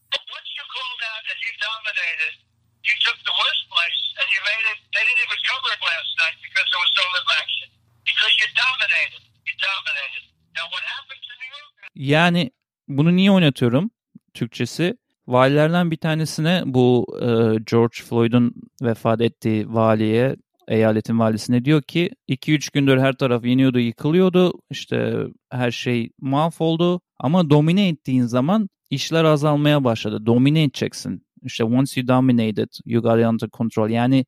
Yani 11.96 12.52
bunu 12.88 13.16
niye 13.16 13.32
oynatıyorum? 13.32 13.92
Türkçesi. 14.34 14.98
Valilerden 15.28 15.92
bir 15.92 15.98
tanesine 15.98 16.64
bu 16.66 17.06
e, 17.22 17.26
George 17.72 18.04
Floyd'un 18.10 18.54
vefat 18.82 19.22
ettiği 19.22 19.74
valiye 19.74 20.36
eyaletin 20.72 21.20
valisine 21.20 21.66
diyor 21.66 21.82
ki 21.82 22.10
2-3 22.30 22.74
gündür 22.74 22.98
her 22.98 23.14
taraf 23.14 23.46
yeniyordu, 23.46 23.80
yıkılıyordu. 23.80 24.54
İşte 24.70 25.16
her 25.50 25.72
şey 25.72 26.10
mahvoldu. 26.22 27.02
Ama 27.20 27.50
domine 27.50 27.88
ettiğin 27.88 28.24
zaman 28.24 28.70
işler 28.90 29.24
azalmaya 29.24 29.84
başladı. 29.84 30.26
Domine 30.26 30.64
edeceksin. 30.64 31.26
İşte 31.44 31.64
once 31.64 32.02
you 32.02 32.08
dominated, 32.08 32.70
you 32.86 33.04
got 33.04 33.20
it 33.20 33.26
under 33.26 33.50
control. 33.50 33.90
Yani 33.90 34.26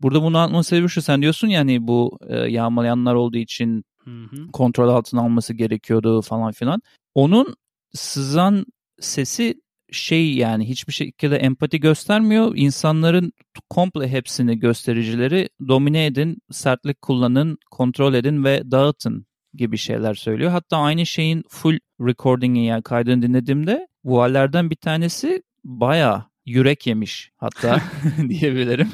burada 0.00 0.22
bunu 0.22 0.38
anlatmanın 0.38 0.62
sebebi 0.62 0.88
şu. 0.88 1.02
Sen 1.02 1.22
diyorsun 1.22 1.48
yani 1.48 1.86
bu 1.86 2.18
e, 2.28 2.36
yağmalayanlar 2.36 3.14
olduğu 3.14 3.38
için 3.38 3.84
Hı 4.04 4.10
hı. 4.10 4.52
kontrol 4.52 4.88
altına 4.88 5.20
alması 5.20 5.54
gerekiyordu 5.54 6.22
falan 6.22 6.52
filan. 6.52 6.82
Onun 7.14 7.54
sızan 7.92 8.66
sesi 9.00 9.60
şey 9.92 10.34
yani 10.34 10.68
hiçbir 10.68 10.92
şekilde 10.92 11.36
empati 11.36 11.80
göstermiyor. 11.80 12.52
İnsanların 12.56 13.32
komple 13.70 14.08
hepsini 14.08 14.58
göstericileri 14.58 15.48
domine 15.68 16.06
edin, 16.06 16.38
sertlik 16.50 17.02
kullanın, 17.02 17.58
kontrol 17.70 18.14
edin 18.14 18.44
ve 18.44 18.70
dağıtın 18.70 19.26
gibi 19.54 19.78
şeyler 19.78 20.14
söylüyor. 20.14 20.50
Hatta 20.50 20.76
aynı 20.76 21.06
şeyin 21.06 21.44
full 21.48 21.78
recording'i 22.00 22.66
yani 22.66 22.82
kaydını 22.82 23.22
dinlediğimde 23.22 23.88
vuallerden 24.04 24.70
bir 24.70 24.76
tanesi 24.76 25.42
bayağı 25.64 26.24
yürek 26.46 26.86
yemiş 26.86 27.30
hatta 27.36 27.82
diyebilirim. 28.28 28.88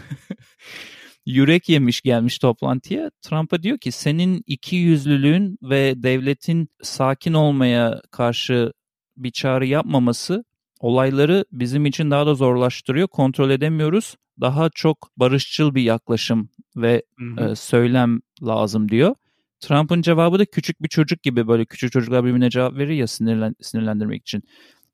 yürek 1.26 1.69
yemiş 1.69 2.00
gelmiş 2.00 2.38
toplantıya. 2.38 3.11
Trump'a 3.23 3.62
diyor 3.62 3.79
ki 3.79 3.93
senin 3.93 4.43
iki 4.47 4.76
yüzlülüğün 4.76 5.59
ve 5.62 6.03
devletin 6.03 6.69
sakin 6.83 7.33
olmaya 7.33 8.03
karşı 8.11 8.73
bir 9.17 9.31
çağrı 9.31 9.67
yapmaması 9.67 10.45
olayları 10.80 11.45
bizim 11.52 11.87
için 11.87 12.11
daha 12.11 12.26
da 12.26 12.35
zorlaştırıyor. 12.35 13.09
Kontrol 13.09 13.50
edemiyoruz. 13.50 14.16
Daha 14.40 14.71
çok 14.75 15.11
barışçıl 15.16 15.75
bir 15.75 15.83
yaklaşım 15.83 16.49
ve 16.76 17.02
Hı 17.18 17.25
hı. 17.45 17.50
e, 17.50 17.56
söylem 17.56 18.21
lazım 18.42 18.88
diyor. 18.88 19.14
Trump'ın 19.61 20.02
cevabı 20.02 20.38
da 20.38 20.45
küçük 20.45 20.83
bir 20.83 20.88
çocuk 20.88 21.23
gibi 21.23 21.49
böyle 21.49 21.64
küçük 21.64 21.92
çocuklar 21.92 22.25
birbirine 22.25 22.50
cevap 22.50 22.75
verir 22.75 22.95
ya 22.95 23.06
sinirlen, 23.06 23.54
sinirlendirmek 23.61 24.23
için. 24.23 24.42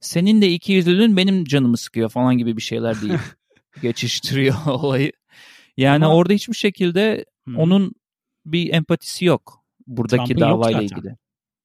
Senin 0.01 0.43
de 0.43 0.49
iki 0.53 0.73
yüzlülüğün 0.73 1.17
benim 1.17 1.45
canımı 1.45 1.77
sıkıyor 1.77 2.09
falan 2.09 2.39
gibi 2.39 2.57
bir 2.57 2.63
şeyler 2.63 3.01
değil. 3.01 3.19
Geçiştiriyor 3.83 4.55
olayı. 4.67 5.13
Yani 5.77 6.05
Ama- 6.05 6.15
orada 6.15 6.33
hiçbir 6.33 6.55
şekilde 6.55 7.25
Hı. 7.49 7.57
onun 7.57 7.93
bir 8.47 8.73
empatisi 8.73 9.25
yok 9.25 9.63
buradaki 9.87 10.35
Trump'ın 10.35 10.41
yok 10.49 10.51
davayla 10.51 10.83
zaten. 10.83 10.97
ilgili. 10.97 11.17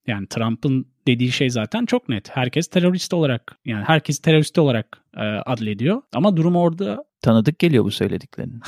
Yani 0.08 0.26
Trump'ın 0.26 0.86
dediği 1.06 1.32
şey 1.32 1.50
zaten 1.50 1.86
çok 1.86 2.08
net. 2.08 2.36
Herkes 2.36 2.68
terörist 2.68 3.14
olarak 3.14 3.58
yani 3.64 3.84
herkes 3.84 4.18
terörist 4.18 4.58
olarak 4.58 5.02
e, 5.16 5.20
adlediyor. 5.20 6.02
Ama 6.12 6.36
durum 6.36 6.56
orada 6.56 7.04
Tanıdık 7.22 7.58
geliyor 7.58 7.84
bu 7.84 7.90
söylediklerin. 7.90 8.60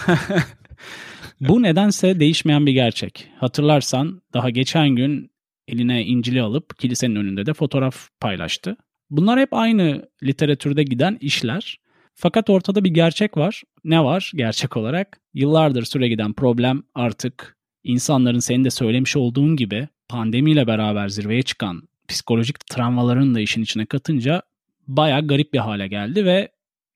bu 1.40 1.62
nedense 1.62 2.20
değişmeyen 2.20 2.66
bir 2.66 2.72
gerçek. 2.72 3.28
Hatırlarsan 3.36 4.22
daha 4.34 4.50
geçen 4.50 4.88
gün 4.88 5.30
eline 5.68 6.04
İncil'i 6.04 6.42
alıp 6.42 6.78
kilisenin 6.78 7.16
önünde 7.16 7.46
de 7.46 7.54
fotoğraf 7.54 8.08
paylaştı. 8.20 8.76
Bunlar 9.10 9.40
hep 9.40 9.54
aynı 9.54 10.08
literatürde 10.22 10.82
giden 10.82 11.18
işler. 11.20 11.80
Fakat 12.14 12.50
ortada 12.50 12.84
bir 12.84 12.90
gerçek 12.90 13.36
var. 13.36 13.62
Ne 13.84 14.04
var 14.04 14.32
gerçek 14.34 14.76
olarak? 14.76 15.20
Yıllardır 15.34 15.84
süre 15.84 16.08
giden 16.08 16.32
problem 16.32 16.82
artık 16.94 17.56
insanların 17.84 18.38
senin 18.38 18.64
de 18.64 18.70
söylemiş 18.70 19.16
olduğun 19.16 19.56
gibi 19.56 19.88
pandemiyle 20.10 20.66
beraber 20.66 21.08
zirveye 21.08 21.42
çıkan 21.42 21.82
psikolojik 22.08 22.66
travmaların 22.66 23.34
da 23.34 23.40
işin 23.40 23.62
içine 23.62 23.86
katınca 23.86 24.42
bayağı 24.88 25.26
garip 25.26 25.52
bir 25.52 25.58
hale 25.58 25.88
geldi 25.88 26.24
ve 26.24 26.48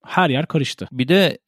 her 0.06 0.30
yer 0.30 0.46
karıştı. 0.46 0.88
Bir 0.92 1.08
de 1.08 1.38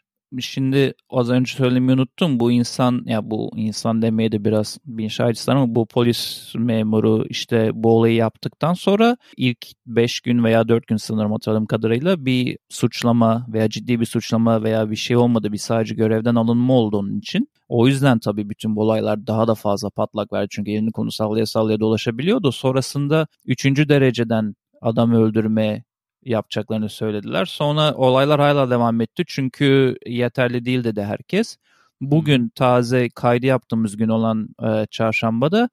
şimdi 0.40 0.94
az 1.10 1.30
önce 1.30 1.52
söylemeyi 1.52 1.98
unuttum. 1.98 2.40
Bu 2.40 2.52
insan 2.52 3.02
ya 3.06 3.30
bu 3.30 3.50
insan 3.56 4.02
demeye 4.02 4.32
de 4.32 4.44
biraz 4.44 4.78
bir 4.86 5.08
şahitler 5.08 5.54
ama 5.54 5.74
bu 5.74 5.86
polis 5.86 6.52
memuru 6.58 7.24
işte 7.28 7.70
bu 7.74 7.90
olayı 7.90 8.14
yaptıktan 8.14 8.74
sonra 8.74 9.16
ilk 9.36 9.66
5 9.86 10.20
gün 10.20 10.44
veya 10.44 10.68
4 10.68 10.86
gün 10.86 10.96
sanırım 10.96 11.32
hatırladığım 11.32 11.66
kadarıyla 11.66 12.26
bir 12.26 12.58
suçlama 12.68 13.46
veya 13.52 13.68
ciddi 13.68 14.00
bir 14.00 14.06
suçlama 14.06 14.62
veya 14.62 14.90
bir 14.90 14.96
şey 14.96 15.16
olmadı. 15.16 15.52
Bir 15.52 15.58
sadece 15.58 15.94
görevden 15.94 16.34
alınma 16.34 16.74
oldu 16.74 16.98
onun 16.98 17.18
için. 17.18 17.48
O 17.68 17.86
yüzden 17.86 18.18
tabii 18.18 18.50
bütün 18.50 18.76
bu 18.76 18.82
olaylar 18.82 19.26
daha 19.26 19.48
da 19.48 19.54
fazla 19.54 19.90
patlak 19.90 20.32
verdi. 20.32 20.48
Çünkü 20.50 20.70
elini 20.70 20.92
konu 20.92 21.12
sallaya 21.12 21.46
sallaya 21.46 21.80
dolaşabiliyordu. 21.80 22.52
Sonrasında 22.52 23.26
3. 23.46 23.64
dereceden 23.64 24.54
adam 24.82 25.12
öldürme 25.12 25.84
yapacaklarını 26.26 26.88
söylediler. 26.88 27.44
Sonra 27.44 27.94
olaylar 27.94 28.40
hala 28.40 28.70
devam 28.70 29.00
etti 29.00 29.24
çünkü 29.26 29.96
yeterli 30.06 30.64
değil 30.64 30.84
dedi 30.84 31.02
herkes. 31.02 31.56
Bugün 32.00 32.48
taze 32.48 33.08
kaydı 33.08 33.46
yaptığımız 33.46 33.96
gün 33.96 34.08
olan 34.08 34.48
e, 34.62 34.86
çarşambada 34.90 35.68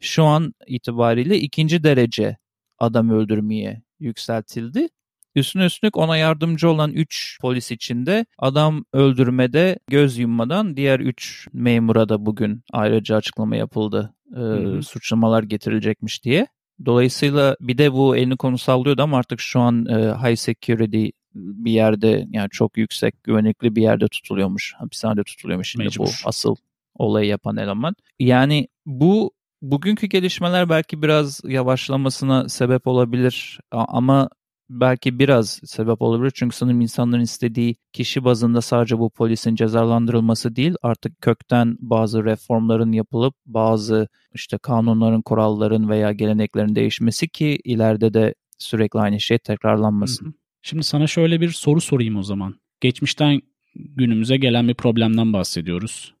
şu 0.00 0.24
an 0.24 0.54
itibariyle 0.66 1.38
ikinci 1.38 1.82
derece 1.84 2.36
adam 2.78 3.10
öldürmeye 3.10 3.82
yükseltildi. 4.00 4.88
Üstüne 5.34 5.64
üstlük 5.64 5.96
ona 5.96 6.16
yardımcı 6.16 6.70
olan 6.70 6.92
3 6.92 7.38
polis 7.40 7.70
içinde 7.70 8.26
adam 8.38 8.84
öldürmede 8.92 9.78
göz 9.88 10.18
yummadan 10.18 10.76
diğer 10.76 11.00
3 11.00 11.48
memura 11.52 12.08
da 12.08 12.26
bugün 12.26 12.62
ayrıca 12.72 13.16
açıklama 13.16 13.56
yapıldı. 13.56 14.14
E, 14.36 14.38
hı. 14.38 14.82
Suçlamalar 14.82 15.42
getirilecekmiş 15.42 16.24
diye. 16.24 16.46
Dolayısıyla 16.84 17.56
bir 17.60 17.78
de 17.78 17.92
bu 17.92 18.16
elini 18.16 18.36
konu 18.36 18.58
sallıyordu 18.58 19.02
ama 19.02 19.18
artık 19.18 19.40
şu 19.40 19.60
an 19.60 19.86
e, 19.86 19.94
high 19.94 20.36
security 20.36 21.08
bir 21.34 21.72
yerde 21.72 22.26
yani 22.30 22.50
çok 22.50 22.76
yüksek 22.76 23.22
güvenlikli 23.24 23.76
bir 23.76 23.82
yerde 23.82 24.08
tutuluyormuş. 24.08 24.74
Hapishanede 24.78 25.24
tutuluyormuş 25.24 25.70
şimdi 25.70 25.84
bu 25.98 26.02
Mecbur. 26.02 26.22
asıl 26.24 26.56
olayı 26.94 27.28
yapan 27.28 27.56
eleman. 27.56 27.94
Yani 28.18 28.68
bu 28.86 29.32
bugünkü 29.62 30.06
gelişmeler 30.06 30.68
belki 30.68 31.02
biraz 31.02 31.40
yavaşlamasına 31.44 32.48
sebep 32.48 32.86
olabilir 32.86 33.60
ama 33.70 34.28
belki 34.70 35.18
biraz 35.18 35.60
sebep 35.64 36.02
olabilir. 36.02 36.32
Çünkü 36.34 36.56
sanırım 36.56 36.80
insanların 36.80 37.22
istediği 37.22 37.76
kişi 37.92 38.24
bazında 38.24 38.60
sadece 38.60 38.98
bu 38.98 39.10
polisin 39.10 39.54
cezalandırılması 39.54 40.56
değil 40.56 40.74
artık 40.82 41.22
kökten 41.22 41.76
bazı 41.80 42.24
reformların 42.24 42.92
yapılıp 42.92 43.34
bazı 43.46 44.08
işte 44.34 44.58
kanunların, 44.58 45.22
kuralların 45.22 45.88
veya 45.88 46.12
geleneklerin 46.12 46.74
değişmesi 46.74 47.28
ki 47.28 47.58
ileride 47.64 48.14
de 48.14 48.34
sürekli 48.58 49.00
aynı 49.00 49.20
şey 49.20 49.38
tekrarlanmasın. 49.38 50.34
Şimdi 50.62 50.82
sana 50.82 51.06
şöyle 51.06 51.40
bir 51.40 51.50
soru 51.50 51.80
sorayım 51.80 52.16
o 52.16 52.22
zaman. 52.22 52.54
Geçmişten 52.80 53.40
günümüze 53.74 54.36
gelen 54.36 54.68
bir 54.68 54.74
problemden 54.74 55.32
bahsediyoruz. 55.32 56.14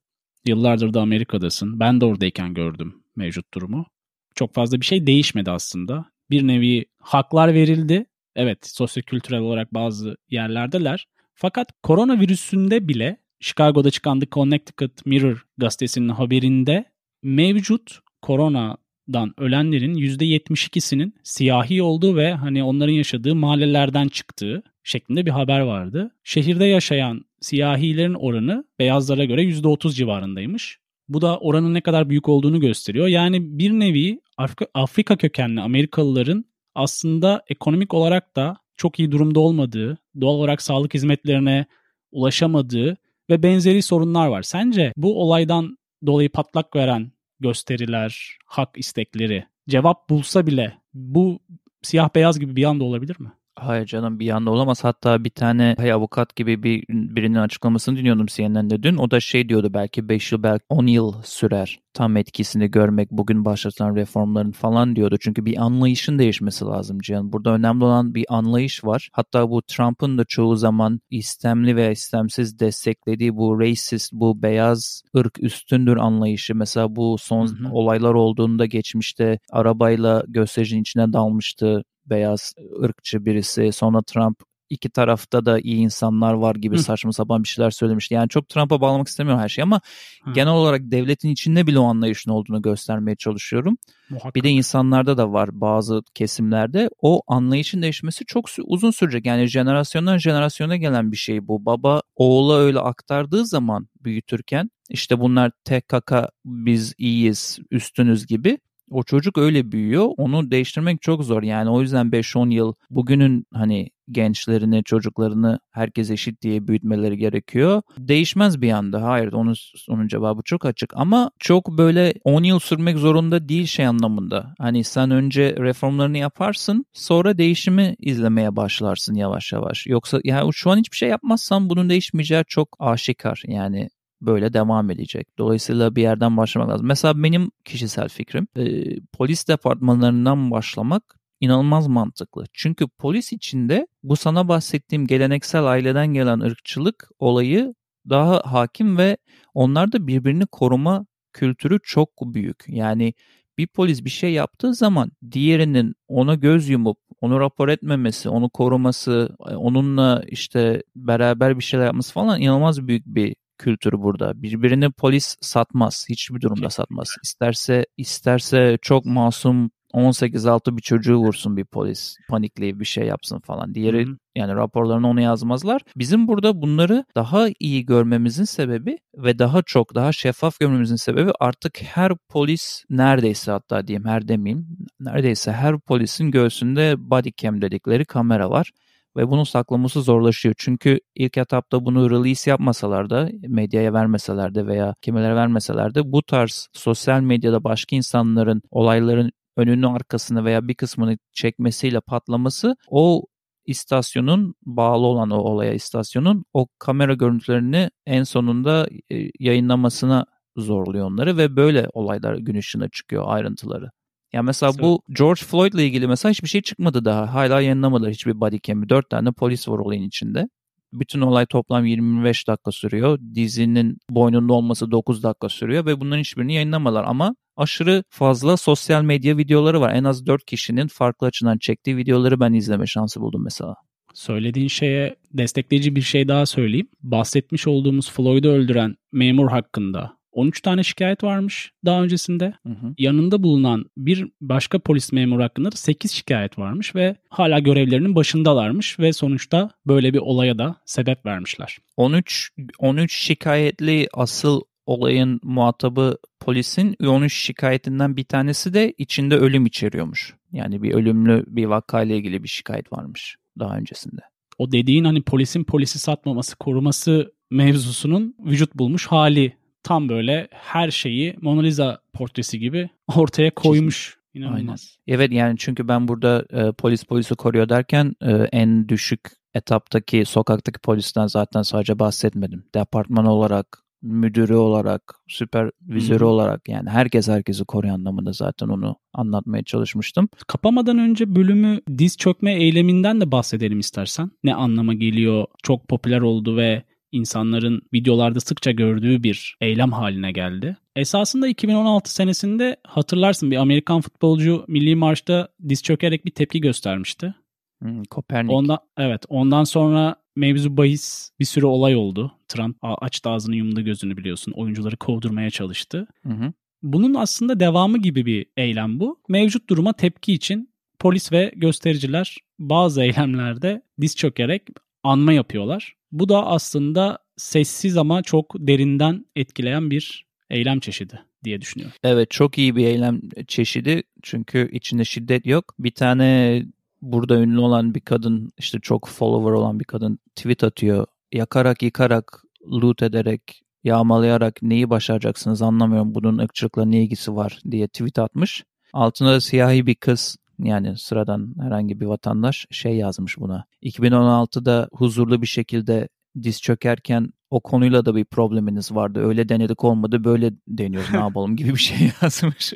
Yıllardır 0.46 0.94
da 0.94 1.00
Amerika'dasın. 1.00 1.80
Ben 1.80 2.00
de 2.00 2.04
oradayken 2.04 2.54
gördüm 2.54 3.02
mevcut 3.16 3.54
durumu. 3.54 3.86
Çok 4.34 4.54
fazla 4.54 4.80
bir 4.80 4.84
şey 4.84 5.06
değişmedi 5.06 5.50
aslında. 5.50 6.04
Bir 6.30 6.46
nevi 6.46 6.84
haklar 6.98 7.54
verildi. 7.54 8.06
Evet, 8.38 8.66
sosyokültürel 8.66 9.40
olarak 9.40 9.74
bazı 9.74 10.16
yerlerdeler. 10.30 11.06
Fakat 11.34 11.68
koronavirüsünde 11.82 12.88
bile 12.88 13.16
Chicago'da 13.40 13.90
çıkan 13.90 14.20
The 14.20 14.26
Connecticut 14.32 15.06
Mirror 15.06 15.46
gazetesinin 15.58 16.08
haberinde 16.08 16.84
mevcut 17.22 17.98
koronadan 18.22 19.34
ölenlerin 19.36 19.94
%72'sinin 19.94 21.14
siyahi 21.22 21.82
olduğu 21.82 22.16
ve 22.16 22.32
hani 22.34 22.62
onların 22.62 22.92
yaşadığı 22.92 23.34
mahallelerden 23.34 24.08
çıktığı 24.08 24.62
şeklinde 24.84 25.26
bir 25.26 25.30
haber 25.30 25.60
vardı. 25.60 26.10
Şehirde 26.24 26.64
yaşayan 26.64 27.24
siyahilerin 27.40 28.14
oranı 28.14 28.64
beyazlara 28.78 29.24
göre 29.24 29.42
%30 29.42 29.94
civarındaymış. 29.94 30.78
Bu 31.08 31.20
da 31.20 31.38
oranın 31.38 31.74
ne 31.74 31.80
kadar 31.80 32.10
büyük 32.10 32.28
olduğunu 32.28 32.60
gösteriyor. 32.60 33.06
Yani 33.06 33.58
bir 33.58 33.70
nevi 33.70 34.20
Afrika, 34.36 34.66
Afrika 34.74 35.16
kökenli 35.16 35.60
Amerikalıların 35.60 36.44
aslında 36.78 37.42
ekonomik 37.48 37.94
olarak 37.94 38.36
da 38.36 38.56
çok 38.76 38.98
iyi 38.98 39.10
durumda 39.10 39.40
olmadığı, 39.40 39.98
doğal 40.20 40.34
olarak 40.34 40.62
sağlık 40.62 40.94
hizmetlerine 40.94 41.66
ulaşamadığı 42.12 42.96
ve 43.30 43.42
benzeri 43.42 43.82
sorunlar 43.82 44.28
var. 44.28 44.42
Sence 44.42 44.92
bu 44.96 45.22
olaydan 45.22 45.78
dolayı 46.06 46.30
patlak 46.32 46.76
veren 46.76 47.12
gösteriler, 47.40 48.38
hak 48.46 48.78
istekleri 48.78 49.44
cevap 49.68 50.10
bulsa 50.10 50.46
bile 50.46 50.78
bu 50.94 51.38
siyah 51.82 52.14
beyaz 52.14 52.40
gibi 52.40 52.56
bir 52.56 52.64
anda 52.64 52.84
olabilir 52.84 53.16
mi? 53.20 53.32
Hayır 53.60 53.86
canım 53.86 54.20
bir 54.20 54.30
anda 54.30 54.50
olamaz. 54.50 54.84
Hatta 54.84 55.24
bir 55.24 55.30
tane 55.30 55.74
hay 55.78 55.92
avukat 55.92 56.36
gibi 56.36 56.62
bir 56.62 56.84
birinin 56.88 57.38
açıklamasını 57.38 57.96
dinliyordum 57.96 58.26
CNN'de 58.26 58.82
dün. 58.82 58.96
O 58.96 59.10
da 59.10 59.20
şey 59.20 59.48
diyordu 59.48 59.70
belki 59.74 60.08
5 60.08 60.32
yıl 60.32 60.42
belki 60.42 60.64
10 60.68 60.86
yıl 60.86 61.22
sürer 61.22 61.78
tam 61.98 62.16
etkisini 62.16 62.70
görmek 62.70 63.10
bugün 63.10 63.44
başlatılan 63.44 63.96
reformların 63.96 64.50
falan 64.50 64.96
diyordu. 64.96 65.16
Çünkü 65.20 65.44
bir 65.44 65.56
anlayışın 65.62 66.18
değişmesi 66.18 66.64
lazım 66.64 66.98
Cihan. 66.98 67.32
Burada 67.32 67.50
önemli 67.50 67.84
olan 67.84 68.14
bir 68.14 68.26
anlayış 68.28 68.84
var. 68.84 69.08
Hatta 69.12 69.50
bu 69.50 69.62
Trump'ın 69.62 70.18
da 70.18 70.24
çoğu 70.24 70.56
zaman 70.56 71.00
istemli 71.10 71.76
ve 71.76 71.92
istemsiz 71.92 72.60
desteklediği 72.60 73.36
bu 73.36 73.60
racist, 73.60 74.12
bu 74.12 74.42
beyaz 74.42 75.02
ırk 75.16 75.42
üstündür 75.42 75.96
anlayışı. 75.96 76.54
Mesela 76.54 76.96
bu 76.96 77.16
son 77.18 77.46
Hı 77.46 77.68
hı. 77.68 77.72
olaylar 77.72 78.14
olduğunda 78.14 78.66
geçmişte 78.66 79.38
arabayla 79.50 80.22
göstericinin 80.28 80.80
içine 80.80 81.12
dalmıştı 81.12 81.82
beyaz 82.10 82.54
ırkçı 82.82 83.24
birisi. 83.24 83.72
Sonra 83.72 84.02
Trump 84.02 84.38
iki 84.70 84.90
tarafta 84.90 85.44
da 85.44 85.60
iyi 85.60 85.76
insanlar 85.76 86.32
var 86.32 86.54
gibi 86.54 86.76
Hı. 86.76 86.82
saçma 86.82 87.12
sapan 87.12 87.42
bir 87.42 87.48
şeyler 87.48 87.70
söylemişti. 87.70 88.14
Yani 88.14 88.28
çok 88.28 88.48
Trump'a 88.48 88.80
bağlamak 88.80 89.08
istemiyorum 89.08 89.42
her 89.42 89.48
şeyi 89.48 89.62
ama 89.62 89.80
Hı. 90.24 90.32
genel 90.32 90.52
olarak 90.52 90.80
devletin 90.84 91.28
içinde 91.28 91.66
bile 91.66 91.78
o 91.78 91.84
anlayışın 91.84 92.30
olduğunu 92.30 92.62
göstermeye 92.62 93.16
çalışıyorum. 93.16 93.76
Muhakkak. 94.10 94.34
Bir 94.34 94.42
de 94.42 94.48
insanlarda 94.48 95.16
da 95.16 95.32
var 95.32 95.48
bazı 95.52 96.02
kesimlerde 96.14 96.90
o 97.02 97.22
anlayışın 97.26 97.82
değişmesi 97.82 98.24
çok 98.24 98.48
uzun 98.64 98.90
sürecek. 98.90 99.26
Yani 99.26 99.46
jenerasyondan 99.46 100.18
jenerasyona 100.18 100.76
gelen 100.76 101.12
bir 101.12 101.16
şey 101.16 101.48
bu. 101.48 101.64
Baba 101.64 102.02
oğula 102.16 102.58
öyle 102.58 102.80
aktardığı 102.80 103.46
zaman 103.46 103.88
büyütürken 104.00 104.70
işte 104.88 105.20
bunlar 105.20 105.52
TKK 105.64 106.12
biz 106.44 106.94
iyiyiz 106.98 107.58
üstünüz 107.70 108.26
gibi 108.26 108.58
o 108.90 109.02
çocuk 109.02 109.38
öyle 109.38 109.72
büyüyor. 109.72 110.08
Onu 110.16 110.50
değiştirmek 110.50 111.02
çok 111.02 111.24
zor. 111.24 111.42
Yani 111.42 111.70
o 111.70 111.80
yüzden 111.80 112.06
5-10 112.06 112.52
yıl 112.52 112.72
bugünün 112.90 113.46
hani 113.54 113.90
gençlerini, 114.10 114.84
çocuklarını 114.84 115.60
herkes 115.70 116.10
eşit 116.10 116.42
diye 116.42 116.68
büyütmeleri 116.68 117.16
gerekiyor. 117.16 117.82
Değişmez 117.98 118.62
bir 118.62 118.72
anda. 118.72 119.02
Hayır, 119.02 119.32
onun 119.32 119.54
onun 119.88 120.08
cevabı 120.08 120.42
çok 120.44 120.64
açık 120.64 120.92
ama 120.96 121.30
çok 121.38 121.78
böyle 121.78 122.14
10 122.24 122.42
yıl 122.42 122.58
sürmek 122.58 122.98
zorunda 122.98 123.48
değil 123.48 123.66
şey 123.66 123.86
anlamında. 123.86 124.54
Hani 124.58 124.84
sen 124.84 125.10
önce 125.10 125.56
reformlarını 125.58 126.18
yaparsın, 126.18 126.84
sonra 126.92 127.38
değişimi 127.38 127.94
izlemeye 127.98 128.56
başlarsın 128.56 129.14
yavaş 129.14 129.52
yavaş. 129.52 129.86
Yoksa 129.86 130.20
yani 130.24 130.50
şu 130.52 130.70
an 130.70 130.78
hiçbir 130.78 130.96
şey 130.96 131.08
yapmazsan 131.08 131.70
bunun 131.70 131.90
değişmeyeceği 131.90 132.44
çok 132.48 132.76
aşikar. 132.78 133.42
Yani 133.46 133.88
böyle 134.20 134.52
devam 134.52 134.90
edecek. 134.90 135.38
Dolayısıyla 135.38 135.96
bir 135.96 136.02
yerden 136.02 136.36
başlamak 136.36 136.68
lazım. 136.68 136.86
Mesela 136.86 137.22
benim 137.22 137.50
kişisel 137.64 138.08
fikrim 138.08 138.48
e, 138.56 138.84
polis 139.00 139.48
departmanlarından 139.48 140.50
başlamak 140.50 141.02
inanılmaz 141.40 141.86
mantıklı. 141.88 142.44
Çünkü 142.52 142.88
polis 142.98 143.32
içinde 143.32 143.86
bu 144.02 144.16
sana 144.16 144.48
bahsettiğim 144.48 145.06
geleneksel 145.06 145.64
aileden 145.64 146.06
gelen 146.06 146.40
ırkçılık 146.40 147.08
olayı 147.18 147.74
daha 148.08 148.42
hakim 148.44 148.98
ve 148.98 149.16
onlar 149.54 149.92
da 149.92 150.06
birbirini 150.06 150.46
koruma 150.46 151.06
kültürü 151.32 151.78
çok 151.82 152.10
büyük. 152.22 152.64
Yani 152.68 153.14
bir 153.58 153.66
polis 153.66 154.04
bir 154.04 154.10
şey 154.10 154.32
yaptığı 154.32 154.74
zaman 154.74 155.10
diğerinin 155.32 155.94
ona 156.08 156.34
göz 156.34 156.68
yumup 156.68 156.98
onu 157.20 157.40
rapor 157.40 157.68
etmemesi, 157.68 158.28
onu 158.28 158.50
koruması, 158.50 159.36
onunla 159.38 160.24
işte 160.28 160.82
beraber 160.96 161.58
bir 161.58 161.64
şeyler 161.64 161.84
yapması 161.84 162.12
falan 162.12 162.40
inanılmaz 162.40 162.86
büyük 162.88 163.06
bir 163.06 163.36
kültürü 163.58 163.98
burada. 163.98 164.42
Birbirini 164.42 164.90
polis 164.90 165.36
satmaz. 165.40 166.06
Hiçbir 166.10 166.40
durumda 166.40 166.70
satmaz. 166.70 167.08
İsterse 167.22 167.86
isterse 167.96 168.78
çok 168.82 169.04
masum 169.04 169.70
18-6 169.94 170.76
bir 170.76 170.82
çocuğu 170.82 171.16
vursun 171.16 171.56
bir 171.56 171.64
polis 171.64 172.16
panikleyip 172.28 172.80
bir 172.80 172.84
şey 172.84 173.06
yapsın 173.06 173.40
falan. 173.40 173.74
Diğeri 173.74 174.06
Hı 174.06 174.10
hı. 174.10 174.16
yani 174.36 174.54
raporlarını 174.54 175.08
onu 175.08 175.20
yazmazlar. 175.20 175.82
Bizim 175.96 176.28
burada 176.28 176.62
bunları 176.62 177.04
daha 177.14 177.48
iyi 177.60 177.86
görmemizin 177.86 178.44
sebebi 178.44 178.98
ve 179.16 179.38
daha 179.38 179.62
çok 179.62 179.94
daha 179.94 180.12
şeffaf 180.12 180.60
görmemizin 180.60 180.96
sebebi 180.96 181.30
artık 181.40 181.82
her 181.82 182.12
polis 182.28 182.84
neredeyse 182.90 183.52
hatta 183.52 183.86
diyeyim 183.86 184.06
her 184.06 184.28
demeyeyim 184.28 184.66
neredeyse 185.00 185.52
her 185.52 185.78
polisin 185.80 186.30
göğsünde 186.30 186.94
body 186.98 187.30
cam 187.36 187.62
dedikleri 187.62 188.04
kamera 188.04 188.50
var 188.50 188.72
ve 189.18 189.30
bunun 189.30 189.44
saklaması 189.44 190.02
zorlaşıyor. 190.02 190.54
Çünkü 190.58 191.00
ilk 191.14 191.38
etapta 191.38 191.84
bunu 191.84 192.10
release 192.10 192.50
yapmasalar 192.50 193.10
da, 193.10 193.28
medyaya 193.48 193.92
vermeseler 193.92 194.54
de 194.54 194.66
veya 194.66 194.94
kimlere 195.02 195.34
vermeseler 195.34 195.94
de 195.94 196.12
bu 196.12 196.22
tarz 196.22 196.68
sosyal 196.72 197.20
medyada 197.20 197.64
başka 197.64 197.96
insanların 197.96 198.62
olayların 198.70 199.30
önünü 199.56 199.88
arkasını 199.88 200.44
veya 200.44 200.68
bir 200.68 200.74
kısmını 200.74 201.18
çekmesiyle 201.32 202.00
patlaması 202.00 202.76
o 202.90 203.22
istasyonun 203.66 204.54
bağlı 204.66 205.06
olan 205.06 205.30
o 205.30 205.36
olaya 205.36 205.72
istasyonun 205.74 206.44
o 206.52 206.66
kamera 206.78 207.14
görüntülerini 207.14 207.90
en 208.06 208.22
sonunda 208.22 208.88
e, 209.12 209.30
yayınlamasına 209.40 210.26
zorluyor 210.56 211.06
onları 211.06 211.36
ve 211.36 211.56
böyle 211.56 211.88
olaylar 211.92 212.34
gün 212.34 212.58
ışığına 212.58 212.88
çıkıyor 212.88 213.24
ayrıntıları. 213.26 213.90
Ya 214.32 214.42
mesela 214.42 214.72
Evet. 214.74 214.82
bu 214.82 215.02
George 215.12 215.40
Floyd 215.40 215.72
ile 215.72 215.86
ilgili 215.86 216.06
mesela 216.08 216.30
hiçbir 216.30 216.48
şey 216.48 216.60
çıkmadı 216.62 217.04
daha. 217.04 217.34
Hala 217.34 217.60
yayınlamadılar 217.60 218.10
hiçbir 218.12 218.40
body 218.40 218.58
cam'i. 218.62 218.88
Dört 218.88 219.10
tane 219.10 219.32
polis 219.32 219.68
var 219.68 219.78
olayın 219.78 220.02
içinde. 220.02 220.48
Bütün 220.92 221.20
olay 221.20 221.46
toplam 221.46 221.86
25 221.86 222.48
dakika 222.48 222.72
sürüyor. 222.72 223.18
Dizinin 223.34 223.98
boynunda 224.10 224.52
olması 224.52 224.90
9 224.90 225.22
dakika 225.22 225.48
sürüyor 225.48 225.86
ve 225.86 226.00
bunların 226.00 226.20
hiçbirini 226.20 226.54
yayınlamadılar. 226.54 227.04
Ama 227.04 227.34
aşırı 227.56 228.04
fazla 228.08 228.56
sosyal 228.56 229.02
medya 229.02 229.36
videoları 229.36 229.80
var. 229.80 229.94
En 229.94 230.04
az 230.04 230.26
4 230.26 230.44
kişinin 230.44 230.86
farklı 230.86 231.26
açıdan 231.26 231.58
çektiği 231.58 231.96
videoları 231.96 232.40
ben 232.40 232.52
izleme 232.52 232.86
şansı 232.86 233.20
buldum 233.20 233.44
mesela. 233.44 233.74
Söylediğin 234.14 234.68
şeye 234.68 235.16
destekleyici 235.32 235.96
bir 235.96 236.02
şey 236.02 236.28
daha 236.28 236.46
söyleyeyim. 236.46 236.88
Bahsetmiş 237.02 237.66
olduğumuz 237.66 238.10
Floyd'u 238.10 238.48
öldüren 238.48 238.94
memur 239.12 239.50
hakkında 239.50 240.17
13 240.38 240.60
tane 240.60 240.82
şikayet 240.82 241.24
varmış 241.24 241.72
daha 241.84 242.02
öncesinde. 242.02 242.54
Hı 242.66 242.72
hı. 242.72 242.94
Yanında 242.98 243.42
bulunan 243.42 243.84
bir 243.96 244.28
başka 244.40 244.78
polis 244.78 245.12
memuru 245.12 245.42
hakkında 245.42 245.72
da 245.72 245.76
8 245.76 246.12
şikayet 246.12 246.58
varmış 246.58 246.94
ve 246.94 247.16
hala 247.28 247.58
görevlerinin 247.58 248.14
başındalarmış 248.14 248.98
ve 248.98 249.12
sonuçta 249.12 249.70
böyle 249.86 250.14
bir 250.14 250.18
olaya 250.18 250.58
da 250.58 250.76
sebep 250.84 251.26
vermişler. 251.26 251.78
13 251.96 252.50
13 252.78 253.16
şikayetli 253.16 254.08
asıl 254.12 254.60
olayın 254.86 255.40
muhatabı 255.42 256.18
polisin 256.40 256.96
13 257.06 257.34
şikayetinden 257.34 258.16
bir 258.16 258.24
tanesi 258.24 258.74
de 258.74 258.94
içinde 258.98 259.36
ölüm 259.36 259.66
içeriyormuş. 259.66 260.34
Yani 260.52 260.82
bir 260.82 260.94
ölümlü 260.94 261.44
bir 261.46 261.64
vakayla 261.64 262.16
ilgili 262.16 262.42
bir 262.42 262.48
şikayet 262.48 262.92
varmış 262.92 263.36
daha 263.58 263.76
öncesinde. 263.76 264.20
O 264.58 264.72
dediğin 264.72 265.04
hani 265.04 265.22
polisin 265.22 265.64
polisi 265.64 265.98
satmaması, 265.98 266.56
koruması 266.56 267.32
mevzusunun 267.50 268.34
vücut 268.40 268.74
bulmuş 268.74 269.06
hali. 269.06 269.58
Tam 269.88 270.08
böyle 270.08 270.48
her 270.50 270.90
şeyi 270.90 271.36
Mona 271.40 271.60
Lisa 271.60 271.98
portresi 272.12 272.58
gibi 272.58 272.90
ortaya 273.16 273.50
koymuş. 273.50 274.18
İnanılmaz. 274.34 274.98
Evet 275.06 275.32
yani 275.32 275.54
çünkü 275.58 275.88
ben 275.88 276.08
burada 276.08 276.44
e, 276.52 276.72
polis 276.72 277.04
polisi 277.04 277.34
koruyor 277.34 277.68
derken 277.68 278.14
e, 278.22 278.32
en 278.32 278.88
düşük 278.88 279.20
etaptaki 279.54 280.24
sokaktaki 280.24 280.78
polisten 280.78 281.26
zaten 281.26 281.62
sadece 281.62 281.98
bahsetmedim. 281.98 282.64
Departman 282.74 283.26
olarak, 283.26 283.82
müdürü 284.02 284.54
olarak, 284.54 285.14
süpervizörü 285.28 286.24
hı. 286.24 286.28
olarak 286.28 286.68
yani 286.68 286.90
herkes 286.90 287.28
herkesi 287.28 287.64
koruyor 287.64 287.94
anlamında 287.94 288.32
zaten 288.32 288.68
onu 288.68 288.96
anlatmaya 289.12 289.62
çalışmıştım. 289.62 290.28
Kapamadan 290.46 290.98
önce 290.98 291.36
bölümü 291.36 291.80
diz 291.98 292.16
çökme 292.16 292.54
eyleminden 292.54 293.20
de 293.20 293.32
bahsedelim 293.32 293.78
istersen. 293.78 294.30
Ne 294.44 294.54
anlama 294.54 294.94
geliyor? 294.94 295.46
Çok 295.62 295.88
popüler 295.88 296.20
oldu 296.20 296.56
ve 296.56 296.82
insanların 297.12 297.82
videolarda 297.92 298.40
sıkça 298.40 298.70
gördüğü 298.70 299.22
bir 299.22 299.56
eylem 299.60 299.92
haline 299.92 300.32
geldi. 300.32 300.76
Esasında 300.96 301.48
2016 301.48 302.14
senesinde 302.14 302.76
hatırlarsın 302.86 303.50
bir 303.50 303.56
Amerikan 303.56 304.00
futbolcu 304.00 304.64
milli 304.68 304.96
marşta 304.96 305.48
diz 305.68 305.82
çökerek 305.82 306.24
bir 306.26 306.30
tepki 306.30 306.60
göstermişti. 306.60 307.34
Hmm, 307.82 308.04
Kopernik. 308.04 308.52
Ondan 308.52 308.78
evet 308.98 309.24
ondan 309.28 309.64
sonra 309.64 310.16
mevzu 310.36 310.76
bahis 310.76 311.30
bir 311.40 311.44
sürü 311.44 311.66
olay 311.66 311.96
oldu. 311.96 312.32
Trump 312.48 312.76
açtı 312.82 313.30
ağzını 313.30 313.56
yumdu 313.56 313.84
gözünü 313.84 314.16
biliyorsun. 314.16 314.52
Oyuncuları 314.52 314.96
kovdurmaya 314.96 315.50
çalıştı. 315.50 316.06
Hı 316.22 316.32
hı. 316.32 316.52
Bunun 316.82 317.14
aslında 317.14 317.60
devamı 317.60 317.98
gibi 317.98 318.26
bir 318.26 318.46
eylem 318.56 319.00
bu. 319.00 319.20
Mevcut 319.28 319.68
duruma 319.70 319.92
tepki 319.92 320.32
için 320.32 320.70
polis 320.98 321.32
ve 321.32 321.52
göstericiler 321.56 322.36
bazı 322.58 323.02
eylemlerde 323.02 323.82
diz 324.00 324.16
çökerek 324.16 324.62
anma 325.02 325.32
yapıyorlar. 325.32 325.94
Bu 326.12 326.28
da 326.28 326.46
aslında 326.46 327.18
sessiz 327.36 327.96
ama 327.96 328.22
çok 328.22 328.54
derinden 328.58 329.26
etkileyen 329.36 329.90
bir 329.90 330.26
eylem 330.50 330.80
çeşidi 330.80 331.20
diye 331.44 331.60
düşünüyorum. 331.60 331.96
Evet 332.04 332.30
çok 332.30 332.58
iyi 332.58 332.76
bir 332.76 332.86
eylem 332.86 333.20
çeşidi 333.48 334.02
çünkü 334.22 334.70
içinde 334.72 335.04
şiddet 335.04 335.46
yok. 335.46 335.74
Bir 335.78 335.90
tane 335.90 336.62
burada 337.02 337.40
ünlü 337.40 337.58
olan 337.58 337.94
bir 337.94 338.00
kadın 338.00 338.52
işte 338.58 338.78
çok 338.80 339.08
follower 339.08 339.52
olan 339.52 339.80
bir 339.80 339.84
kadın 339.84 340.18
tweet 340.36 340.64
atıyor. 340.64 341.06
Yakarak 341.32 341.82
yıkarak 341.82 342.42
loot 342.66 343.02
ederek 343.02 343.62
yağmalayarak 343.84 344.62
neyi 344.62 344.90
başaracaksınız 344.90 345.62
anlamıyorum 345.62 346.14
bunun 346.14 346.38
ırkçılıkla 346.38 346.84
ne 346.84 347.02
ilgisi 347.02 347.36
var 347.36 347.60
diye 347.70 347.88
tweet 347.88 348.18
atmış. 348.18 348.64
Altında 348.92 349.32
da 349.32 349.40
siyahi 349.40 349.86
bir 349.86 349.94
kız 349.94 350.36
yani 350.58 350.96
sıradan 350.96 351.54
herhangi 351.60 352.00
bir 352.00 352.06
vatandaş 352.06 352.66
şey 352.70 352.96
yazmış 352.96 353.38
buna. 353.38 353.64
2016'da 353.82 354.88
huzurlu 354.92 355.42
bir 355.42 355.46
şekilde 355.46 356.08
diz 356.42 356.62
çökerken 356.62 357.32
o 357.50 357.60
konuyla 357.60 358.04
da 358.04 358.16
bir 358.16 358.24
probleminiz 358.24 358.94
vardı. 358.94 359.20
Öyle 359.20 359.48
denedik 359.48 359.84
olmadı 359.84 360.24
böyle 360.24 360.52
deniyoruz 360.68 361.10
ne 361.12 361.18
yapalım 361.18 361.56
gibi 361.56 361.68
bir 361.68 361.76
şey 361.76 362.10
yazmış. 362.22 362.72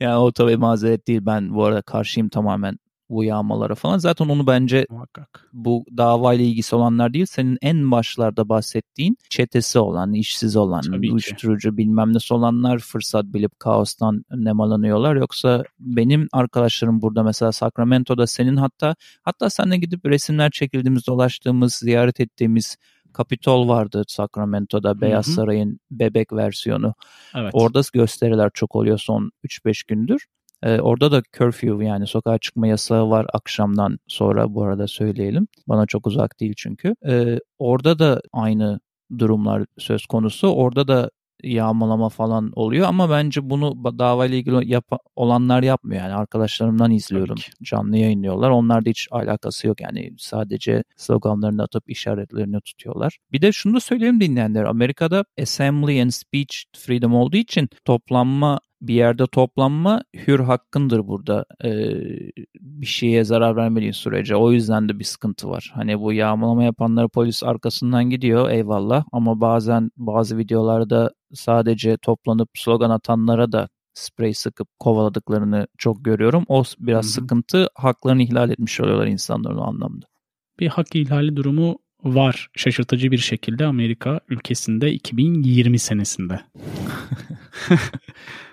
yani 0.00 0.16
o 0.16 0.32
tabii 0.32 0.56
mazeret 0.56 1.08
değil 1.08 1.20
ben 1.26 1.54
bu 1.54 1.64
arada 1.64 1.82
karşıyım 1.82 2.28
tamamen 2.28 2.78
bu 3.12 3.24
yağmalara 3.24 3.74
falan. 3.74 3.98
Zaten 3.98 4.28
onu 4.28 4.46
bence 4.46 4.86
Muhakkak. 4.90 5.48
bu 5.52 5.84
davayla 5.96 6.44
ilgisi 6.44 6.76
olanlar 6.76 7.14
değil 7.14 7.26
senin 7.26 7.58
en 7.62 7.90
başlarda 7.90 8.48
bahsettiğin 8.48 9.16
çetesi 9.30 9.78
olan, 9.78 10.12
işsiz 10.12 10.56
olan, 10.56 10.80
Tabii 10.80 11.06
ki. 11.06 11.12
uyuşturucu 11.12 11.76
bilmem 11.76 12.14
nesi 12.14 12.34
olanlar 12.34 12.78
fırsat 12.78 13.24
bilip 13.24 13.60
kaostan 13.60 14.24
nemalanıyorlar. 14.30 15.16
Yoksa 15.16 15.64
benim 15.80 16.28
arkadaşlarım 16.32 17.02
burada 17.02 17.22
mesela 17.22 17.52
Sacramento'da 17.52 18.26
senin 18.26 18.56
hatta 18.56 18.94
hatta 19.22 19.50
seninle 19.50 19.76
gidip 19.78 20.06
resimler 20.06 20.50
çekildiğimiz, 20.50 21.06
dolaştığımız, 21.06 21.74
ziyaret 21.74 22.20
ettiğimiz 22.20 22.76
Kapitol 23.12 23.68
vardı 23.68 24.04
Sacramento'da 24.08 25.00
Beyaz 25.00 25.26
hı. 25.26 25.32
Saray'ın 25.32 25.80
bebek 25.90 26.32
versiyonu. 26.32 26.94
Evet. 27.34 27.50
Orada 27.52 27.80
gösteriler 27.92 28.50
çok 28.54 28.76
oluyor 28.76 28.98
son 28.98 29.30
3-5 29.44 29.82
gündür. 29.88 30.26
Ee, 30.62 30.80
orada 30.80 31.12
da 31.12 31.22
curfew 31.38 31.84
yani 31.84 32.06
sokağa 32.06 32.38
çıkma 32.38 32.66
yasağı 32.66 33.10
var 33.10 33.26
akşamdan 33.32 33.98
sonra 34.06 34.54
bu 34.54 34.64
arada 34.64 34.86
söyleyelim. 34.88 35.46
Bana 35.68 35.86
çok 35.86 36.06
uzak 36.06 36.40
değil 36.40 36.54
çünkü. 36.56 36.94
Ee, 37.08 37.38
orada 37.58 37.98
da 37.98 38.20
aynı 38.32 38.80
durumlar 39.18 39.64
söz 39.78 40.06
konusu. 40.06 40.48
Orada 40.48 40.88
da 40.88 41.10
yağmalama 41.42 42.08
falan 42.08 42.52
oluyor 42.54 42.86
ama 42.88 43.10
bence 43.10 43.50
bunu 43.50 43.98
davayla 43.98 44.36
ilgili 44.36 44.70
yap- 44.70 45.00
olanlar 45.16 45.62
yapmıyor 45.62 46.02
yani 46.02 46.14
arkadaşlarımdan 46.14 46.90
izliyorum 46.90 47.34
ki. 47.36 47.50
canlı 47.62 47.96
yayınlıyorlar 47.96 48.50
onlarda 48.50 48.90
hiç 48.90 49.08
alakası 49.10 49.66
yok 49.66 49.80
yani 49.80 50.12
sadece 50.18 50.84
sloganlarını 50.96 51.62
atıp 51.62 51.90
işaretlerini 51.90 52.60
tutuyorlar. 52.60 53.18
Bir 53.32 53.42
de 53.42 53.52
şunu 53.52 53.74
da 53.74 53.80
söyleyeyim 53.80 54.20
dinleyenler 54.20 54.64
Amerika'da 54.64 55.24
assembly 55.40 56.02
and 56.02 56.10
speech 56.10 56.56
freedom 56.76 57.14
olduğu 57.14 57.36
için 57.36 57.68
toplanma 57.84 58.60
bir 58.82 58.94
yerde 58.94 59.26
toplanma 59.26 60.02
hür 60.26 60.40
hakkındır 60.40 61.06
burada 61.06 61.44
Ee, 61.64 61.70
bir 62.60 62.86
şeye 62.86 63.24
zarar 63.24 63.56
vermediğin 63.56 63.92
sürece. 63.92 64.36
O 64.36 64.52
yüzden 64.52 64.88
de 64.88 64.98
bir 64.98 65.04
sıkıntı 65.04 65.48
var. 65.48 65.72
Hani 65.74 66.00
bu 66.00 66.12
yağmalama 66.12 66.64
yapanları 66.64 67.08
polis 67.08 67.42
arkasından 67.42 68.10
gidiyor 68.10 68.50
eyvallah 68.50 69.04
ama 69.12 69.40
bazen 69.40 69.90
bazı 69.96 70.38
videolarda 70.38 71.10
sadece 71.34 71.96
toplanıp 71.96 72.48
slogan 72.54 72.90
atanlara 72.90 73.52
da 73.52 73.68
sprey 73.94 74.34
sıkıp 74.34 74.68
kovaladıklarını 74.78 75.66
çok 75.78 76.04
görüyorum. 76.04 76.44
O 76.48 76.62
biraz 76.78 77.04
Hı 77.04 77.08
hı. 77.08 77.12
sıkıntı. 77.12 77.68
Haklarını 77.74 78.22
ihlal 78.22 78.50
etmiş 78.50 78.80
oluyorlar 78.80 79.06
insanların 79.06 79.58
o 79.58 79.62
anlamda. 79.64 80.06
bir 80.60 80.68
hak 80.68 80.96
ihlali 80.96 81.36
durumu 81.36 81.78
var 82.04 82.48
şaşırtıcı 82.56 83.10
bir 83.10 83.18
şekilde 83.18 83.66
Amerika 83.66 84.20
ülkesinde 84.28 84.92
2020 84.92 85.78
senesinde. 85.78 86.40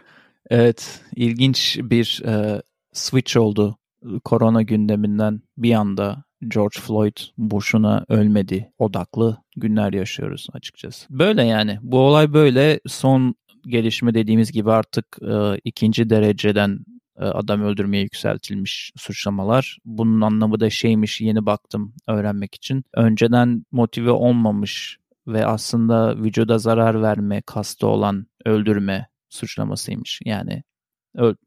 Evet, 0.50 1.02
ilginç 1.16 1.80
bir 1.84 2.22
e, 2.26 2.62
switch 2.94 3.38
oldu 3.38 3.78
korona 4.24 4.62
gündeminden 4.62 5.42
bir 5.58 5.74
anda 5.74 6.24
George 6.48 6.80
Floyd 6.80 7.18
boşuna 7.38 8.06
ölmedi 8.10 8.72
odaklı 8.78 9.38
günler 9.56 9.94
yaşıyoruz 9.94 10.48
açıkçası. 10.54 11.08
Böyle 11.10 11.44
yani 11.44 11.80
bu 11.82 12.00
olay 12.00 12.34
böyle 12.34 12.80
son 12.88 13.36
gelişme 13.68 14.14
dediğimiz 14.14 14.52
gibi 14.52 14.72
artık 14.72 15.06
e, 15.22 15.58
ikinci 15.64 16.10
dereceden 16.10 16.80
e, 17.20 17.24
adam 17.26 17.62
öldürmeye 17.62 18.04
yükseltilmiş 18.04 18.92
suçlamalar. 18.98 19.78
Bunun 19.86 20.22
anlamı 20.22 20.60
da 20.60 20.70
şeymiş 20.70 21.22
yeni 21.22 21.46
baktım 21.46 21.94
öğrenmek 22.08 22.56
için. 22.56 22.84
Önceden 22.94 23.66
motive 23.72 24.12
olmamış 24.12 25.00
ve 25.28 25.46
aslında 25.46 26.18
vücuda 26.18 26.58
zarar 26.58 27.02
verme 27.02 27.42
kastı 27.42 27.88
olan 27.88 28.28
öldürme 28.46 29.08
suçlamasıymış. 29.30 30.20
Yani 30.26 30.64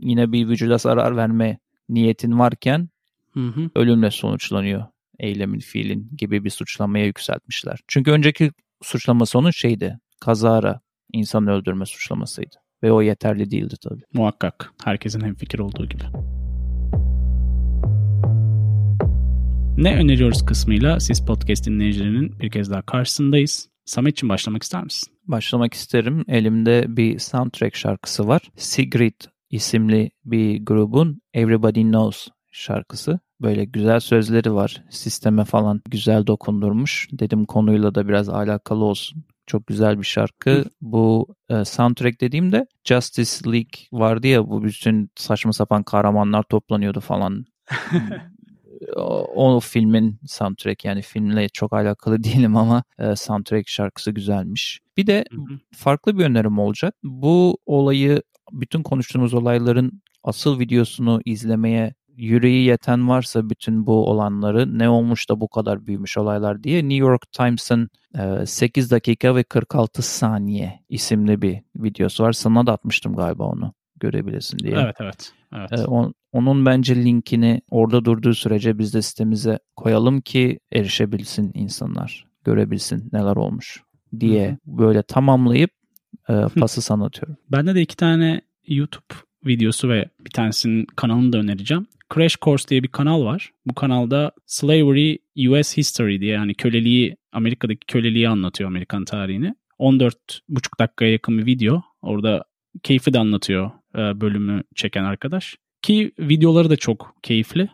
yine 0.00 0.32
bir 0.32 0.48
vücuda 0.48 0.78
zarar 0.78 1.16
verme 1.16 1.58
niyetin 1.88 2.38
varken 2.38 2.88
Hı 3.34 3.46
hı. 3.46 3.70
ölümle 3.74 4.10
sonuçlanıyor 4.10 4.84
eylemin 5.18 5.58
fiilin 5.58 6.10
gibi 6.18 6.44
bir 6.44 6.50
suçlamaya 6.50 7.06
yükseltmişler. 7.06 7.80
Çünkü 7.88 8.10
önceki 8.10 8.52
suçlaması 8.82 9.38
onun 9.38 9.50
şeydi 9.50 9.98
kazara 10.20 10.80
insan 11.12 11.46
öldürme 11.46 11.86
suçlamasıydı. 11.86 12.56
Ve 12.82 12.92
o 12.92 13.02
yeterli 13.02 13.50
değildi 13.50 13.74
tabii. 13.82 14.02
Muhakkak. 14.12 14.72
Herkesin 14.84 15.20
hemfikir 15.20 15.58
olduğu 15.58 15.86
gibi. 15.86 16.02
Ne 19.76 19.96
öneriyoruz 19.96 20.46
kısmıyla 20.46 21.00
siz 21.00 21.26
podcast 21.26 21.66
dinleyicilerinin 21.66 22.40
bir 22.40 22.50
kez 22.50 22.70
daha 22.70 22.82
karşısındayız. 22.82 23.68
Samet'ciğim 23.84 24.28
başlamak 24.28 24.62
ister 24.62 24.84
misin? 24.84 25.11
Başlamak 25.28 25.74
isterim. 25.74 26.24
Elimde 26.28 26.84
bir 26.88 27.18
soundtrack 27.18 27.76
şarkısı 27.76 28.28
var. 28.28 28.42
Sigrid 28.56 29.20
isimli 29.50 30.10
bir 30.24 30.64
grubun 30.64 31.20
Everybody 31.34 31.82
Knows 31.82 32.28
şarkısı. 32.50 33.20
Böyle 33.40 33.64
güzel 33.64 34.00
sözleri 34.00 34.54
var. 34.54 34.84
Sisteme 34.90 35.44
falan 35.44 35.82
güzel 35.90 36.26
dokundurmuş. 36.26 37.08
Dedim 37.12 37.44
konuyla 37.44 37.94
da 37.94 38.08
biraz 38.08 38.28
alakalı 38.28 38.84
olsun. 38.84 39.24
Çok 39.46 39.66
güzel 39.66 39.98
bir 39.98 40.06
şarkı. 40.06 40.64
Bu 40.80 41.34
e, 41.48 41.64
soundtrack 41.64 42.20
dediğimde 42.20 42.66
Justice 42.84 43.50
League 43.52 43.80
vardı 43.92 44.26
ya 44.26 44.48
bu 44.48 44.64
bütün 44.64 45.10
saçma 45.16 45.52
sapan 45.52 45.82
kahramanlar 45.82 46.42
toplanıyordu 46.42 47.00
falan. 47.00 47.44
o, 48.96 49.54
o 49.56 49.60
filmin 49.60 50.20
soundtrack 50.26 50.84
yani 50.84 51.02
filmle 51.02 51.48
çok 51.48 51.72
alakalı 51.72 52.24
değilim 52.24 52.56
ama 52.56 52.82
e, 52.98 53.16
soundtrack 53.16 53.68
şarkısı 53.68 54.10
güzelmiş. 54.10 54.80
Bir 54.96 55.06
de 55.06 55.24
Hı 55.30 55.36
hı. 55.36 55.58
farklı 55.74 56.18
bir 56.18 56.24
önerim 56.24 56.58
olacak. 56.58 56.94
Bu 57.02 57.58
olayı 57.66 58.22
bütün 58.52 58.82
konuştuğumuz 58.82 59.34
olayların 59.34 60.02
asıl 60.24 60.58
videosunu 60.58 61.20
izlemeye 61.24 61.94
yüreği 62.16 62.64
yeten 62.64 63.08
varsa 63.08 63.50
bütün 63.50 63.86
bu 63.86 64.10
olanları 64.10 64.78
ne 64.78 64.88
olmuş 64.88 65.30
da 65.30 65.40
bu 65.40 65.48
kadar 65.48 65.86
büyümüş 65.86 66.18
olaylar 66.18 66.62
diye 66.62 66.82
New 66.82 66.94
York 66.94 67.32
Times'ın 67.32 67.88
e, 68.18 68.46
8 68.46 68.90
dakika 68.90 69.36
ve 69.36 69.42
46 69.42 70.02
saniye 70.02 70.80
isimli 70.88 71.42
bir 71.42 71.62
videosu 71.76 72.24
var. 72.24 72.32
Sana 72.32 72.66
da 72.66 72.72
atmıştım 72.72 73.16
galiba 73.16 73.44
onu 73.44 73.72
görebilirsin 74.00 74.58
diye. 74.58 74.74
Evet 74.76 74.96
evet. 75.00 75.32
Evet. 75.56 75.72
E, 75.72 75.84
on- 75.84 76.14
onun 76.32 76.66
bence 76.66 76.96
linkini 76.96 77.60
orada 77.70 78.04
durduğu 78.04 78.34
sürece 78.34 78.78
biz 78.78 78.94
de 78.94 79.02
sitemize 79.02 79.58
koyalım 79.76 80.20
ki 80.20 80.60
erişebilsin 80.72 81.50
insanlar. 81.54 82.26
Görebilsin 82.44 83.08
neler 83.12 83.36
olmuş 83.36 83.82
diye 84.20 84.50
Hı 84.50 84.56
böyle 84.66 85.02
tamamlayıp 85.02 85.70
e, 86.28 86.34
pası 86.60 86.82
sana 86.82 87.04
atıyorum. 87.04 87.36
Bende 87.52 87.74
de 87.74 87.82
iki 87.82 87.96
tane 87.96 88.40
YouTube 88.66 89.14
videosu 89.46 89.88
ve 89.88 90.08
bir 90.20 90.30
tanesinin 90.30 90.86
kanalını 90.96 91.32
da 91.32 91.38
önereceğim. 91.38 91.86
Crash 92.14 92.36
Course 92.36 92.68
diye 92.68 92.82
bir 92.82 92.88
kanal 92.88 93.24
var. 93.24 93.50
Bu 93.66 93.74
kanalda 93.74 94.32
Slavery 94.46 95.16
US 95.48 95.76
History 95.76 96.20
diye 96.20 96.32
yani 96.32 96.54
köleliği, 96.54 97.16
Amerika'daki 97.32 97.86
köleliği 97.86 98.28
anlatıyor 98.28 98.70
Amerikan 98.70 99.04
tarihini. 99.04 99.54
14,5 99.78 100.78
dakikaya 100.78 101.12
yakın 101.12 101.38
bir 101.38 101.46
video. 101.46 101.82
Orada 102.02 102.44
keyfi 102.82 103.12
de 103.12 103.18
anlatıyor 103.18 103.70
e, 103.94 104.20
bölümü 104.20 104.62
çeken 104.74 105.04
arkadaş. 105.04 105.56
Ki 105.82 106.12
videoları 106.18 106.70
da 106.70 106.76
çok 106.76 107.16
keyifli. 107.22 107.68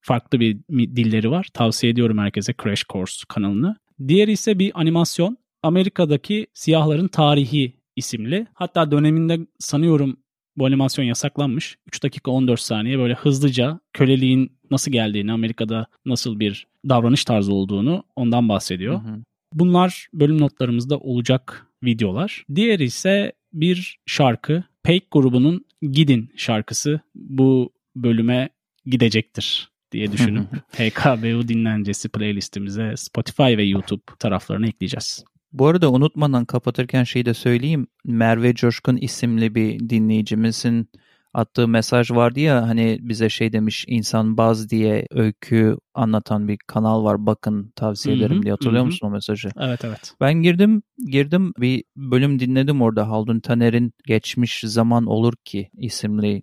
Farklı 0.00 0.40
bir 0.40 0.58
dilleri 0.70 1.30
var. 1.30 1.48
Tavsiye 1.54 1.92
ediyorum 1.92 2.18
herkese 2.18 2.54
Crash 2.62 2.84
Course 2.84 3.24
kanalını. 3.28 3.76
Diğeri 4.08 4.32
ise 4.32 4.58
bir 4.58 4.80
animasyon. 4.80 5.38
Amerika'daki 5.62 6.46
siyahların 6.54 7.08
tarihi 7.08 7.72
isimli. 7.96 8.46
Hatta 8.54 8.90
döneminde 8.90 9.38
sanıyorum 9.58 10.16
bu 10.56 10.66
animasyon 10.66 11.04
yasaklanmış. 11.04 11.76
3 11.86 12.02
dakika 12.02 12.30
14 12.30 12.60
saniye 12.60 12.98
böyle 12.98 13.14
hızlıca 13.14 13.80
köleliğin 13.92 14.58
nasıl 14.70 14.92
geldiğini, 14.92 15.32
Amerika'da 15.32 15.86
nasıl 16.04 16.40
bir 16.40 16.66
davranış 16.88 17.24
tarzı 17.24 17.54
olduğunu 17.54 18.04
ondan 18.16 18.48
bahsediyor. 18.48 18.94
Hı 19.02 19.08
hı. 19.08 19.22
Bunlar 19.52 20.08
bölüm 20.12 20.40
notlarımızda 20.40 20.98
olacak 20.98 21.66
videolar. 21.84 22.44
Diğeri 22.54 22.84
ise 22.84 23.32
bir 23.54 23.98
şarkı. 24.06 24.64
Peik 24.82 25.10
grubunun 25.10 25.64
Gidin 25.82 26.32
şarkısı 26.36 27.00
bu 27.14 27.72
bölüme 27.96 28.48
gidecektir 28.86 29.70
diye 29.92 30.12
düşünüp 30.12 30.46
HKBU 30.72 31.48
dinlencesi 31.48 32.08
playlistimize 32.08 32.96
Spotify 32.96 33.42
ve 33.42 33.64
YouTube 33.64 34.02
taraflarına 34.18 34.66
ekleyeceğiz. 34.66 35.24
Bu 35.52 35.66
arada 35.66 35.92
unutmadan 35.92 36.44
kapatırken 36.44 37.04
şeyi 37.04 37.26
de 37.26 37.34
söyleyeyim. 37.34 37.86
Merve 38.04 38.54
Coşkun 38.54 38.96
isimli 38.96 39.54
bir 39.54 39.88
dinleyicimizin 39.88 40.88
attığı 41.34 41.68
mesaj 41.68 42.10
vardı 42.10 42.40
ya 42.40 42.68
hani 42.68 42.98
bize 43.00 43.28
şey 43.28 43.52
demiş 43.52 43.84
insan 43.88 44.36
baz 44.36 44.70
diye 44.70 45.06
öykü 45.10 45.76
anlatan 45.94 46.48
bir 46.48 46.58
kanal 46.66 47.04
var 47.04 47.26
bakın 47.26 47.72
tavsiye 47.76 48.16
ederim 48.16 48.42
diye 48.42 48.52
hatırlıyor 48.52 48.80
hı 48.80 48.84
hı. 48.84 48.86
musun 48.86 49.06
o 49.06 49.10
mesajı? 49.10 49.48
Evet 49.60 49.84
evet. 49.84 50.14
Ben 50.20 50.34
girdim 50.34 50.82
girdim 51.06 51.52
bir 51.58 51.84
bölüm 51.96 52.40
dinledim 52.40 52.82
orada 52.82 53.08
Haldun 53.08 53.40
Taner'in 53.40 53.92
Geçmiş 54.06 54.60
Zaman 54.60 55.06
Olur 55.06 55.34
Ki 55.44 55.70
isimli 55.78 56.42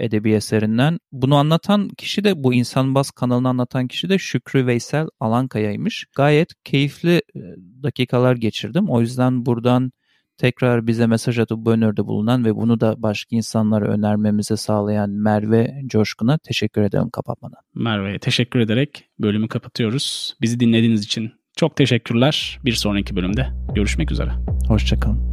edebi 0.00 0.32
eserinden. 0.32 0.98
Bunu 1.12 1.36
anlatan 1.36 1.88
kişi 1.88 2.24
de 2.24 2.44
bu 2.44 2.54
İnsan 2.54 2.94
Baz 2.94 3.10
kanalını 3.10 3.48
anlatan 3.48 3.88
kişi 3.88 4.08
de 4.08 4.18
Şükrü 4.18 4.66
Veysel 4.66 5.06
Alankaya'ymış. 5.20 6.06
Gayet 6.16 6.48
keyifli 6.64 7.22
e, 7.36 7.40
dakikalar 7.82 8.36
geçirdim. 8.36 8.90
O 8.90 9.00
yüzden 9.00 9.46
buradan 9.46 9.92
tekrar 10.42 10.86
bize 10.86 11.06
mesaj 11.06 11.38
atıp 11.38 11.58
bu 11.58 11.72
öneride 11.72 12.06
bulunan 12.06 12.44
ve 12.44 12.56
bunu 12.56 12.80
da 12.80 13.02
başka 13.02 13.36
insanlara 13.36 13.88
önermemizi 13.88 14.56
sağlayan 14.56 15.10
Merve 15.10 15.74
Coşkun'a 15.86 16.38
teşekkür 16.38 16.82
ederim 16.82 17.10
kapatmadan. 17.10 17.60
Merve'ye 17.74 18.18
teşekkür 18.18 18.60
ederek 18.60 19.04
bölümü 19.18 19.48
kapatıyoruz. 19.48 20.36
Bizi 20.40 20.60
dinlediğiniz 20.60 21.04
için 21.04 21.32
çok 21.56 21.76
teşekkürler. 21.76 22.58
Bir 22.64 22.72
sonraki 22.72 23.16
bölümde 23.16 23.46
görüşmek 23.74 24.12
üzere. 24.12 24.30
Hoşçakalın. 24.68 25.31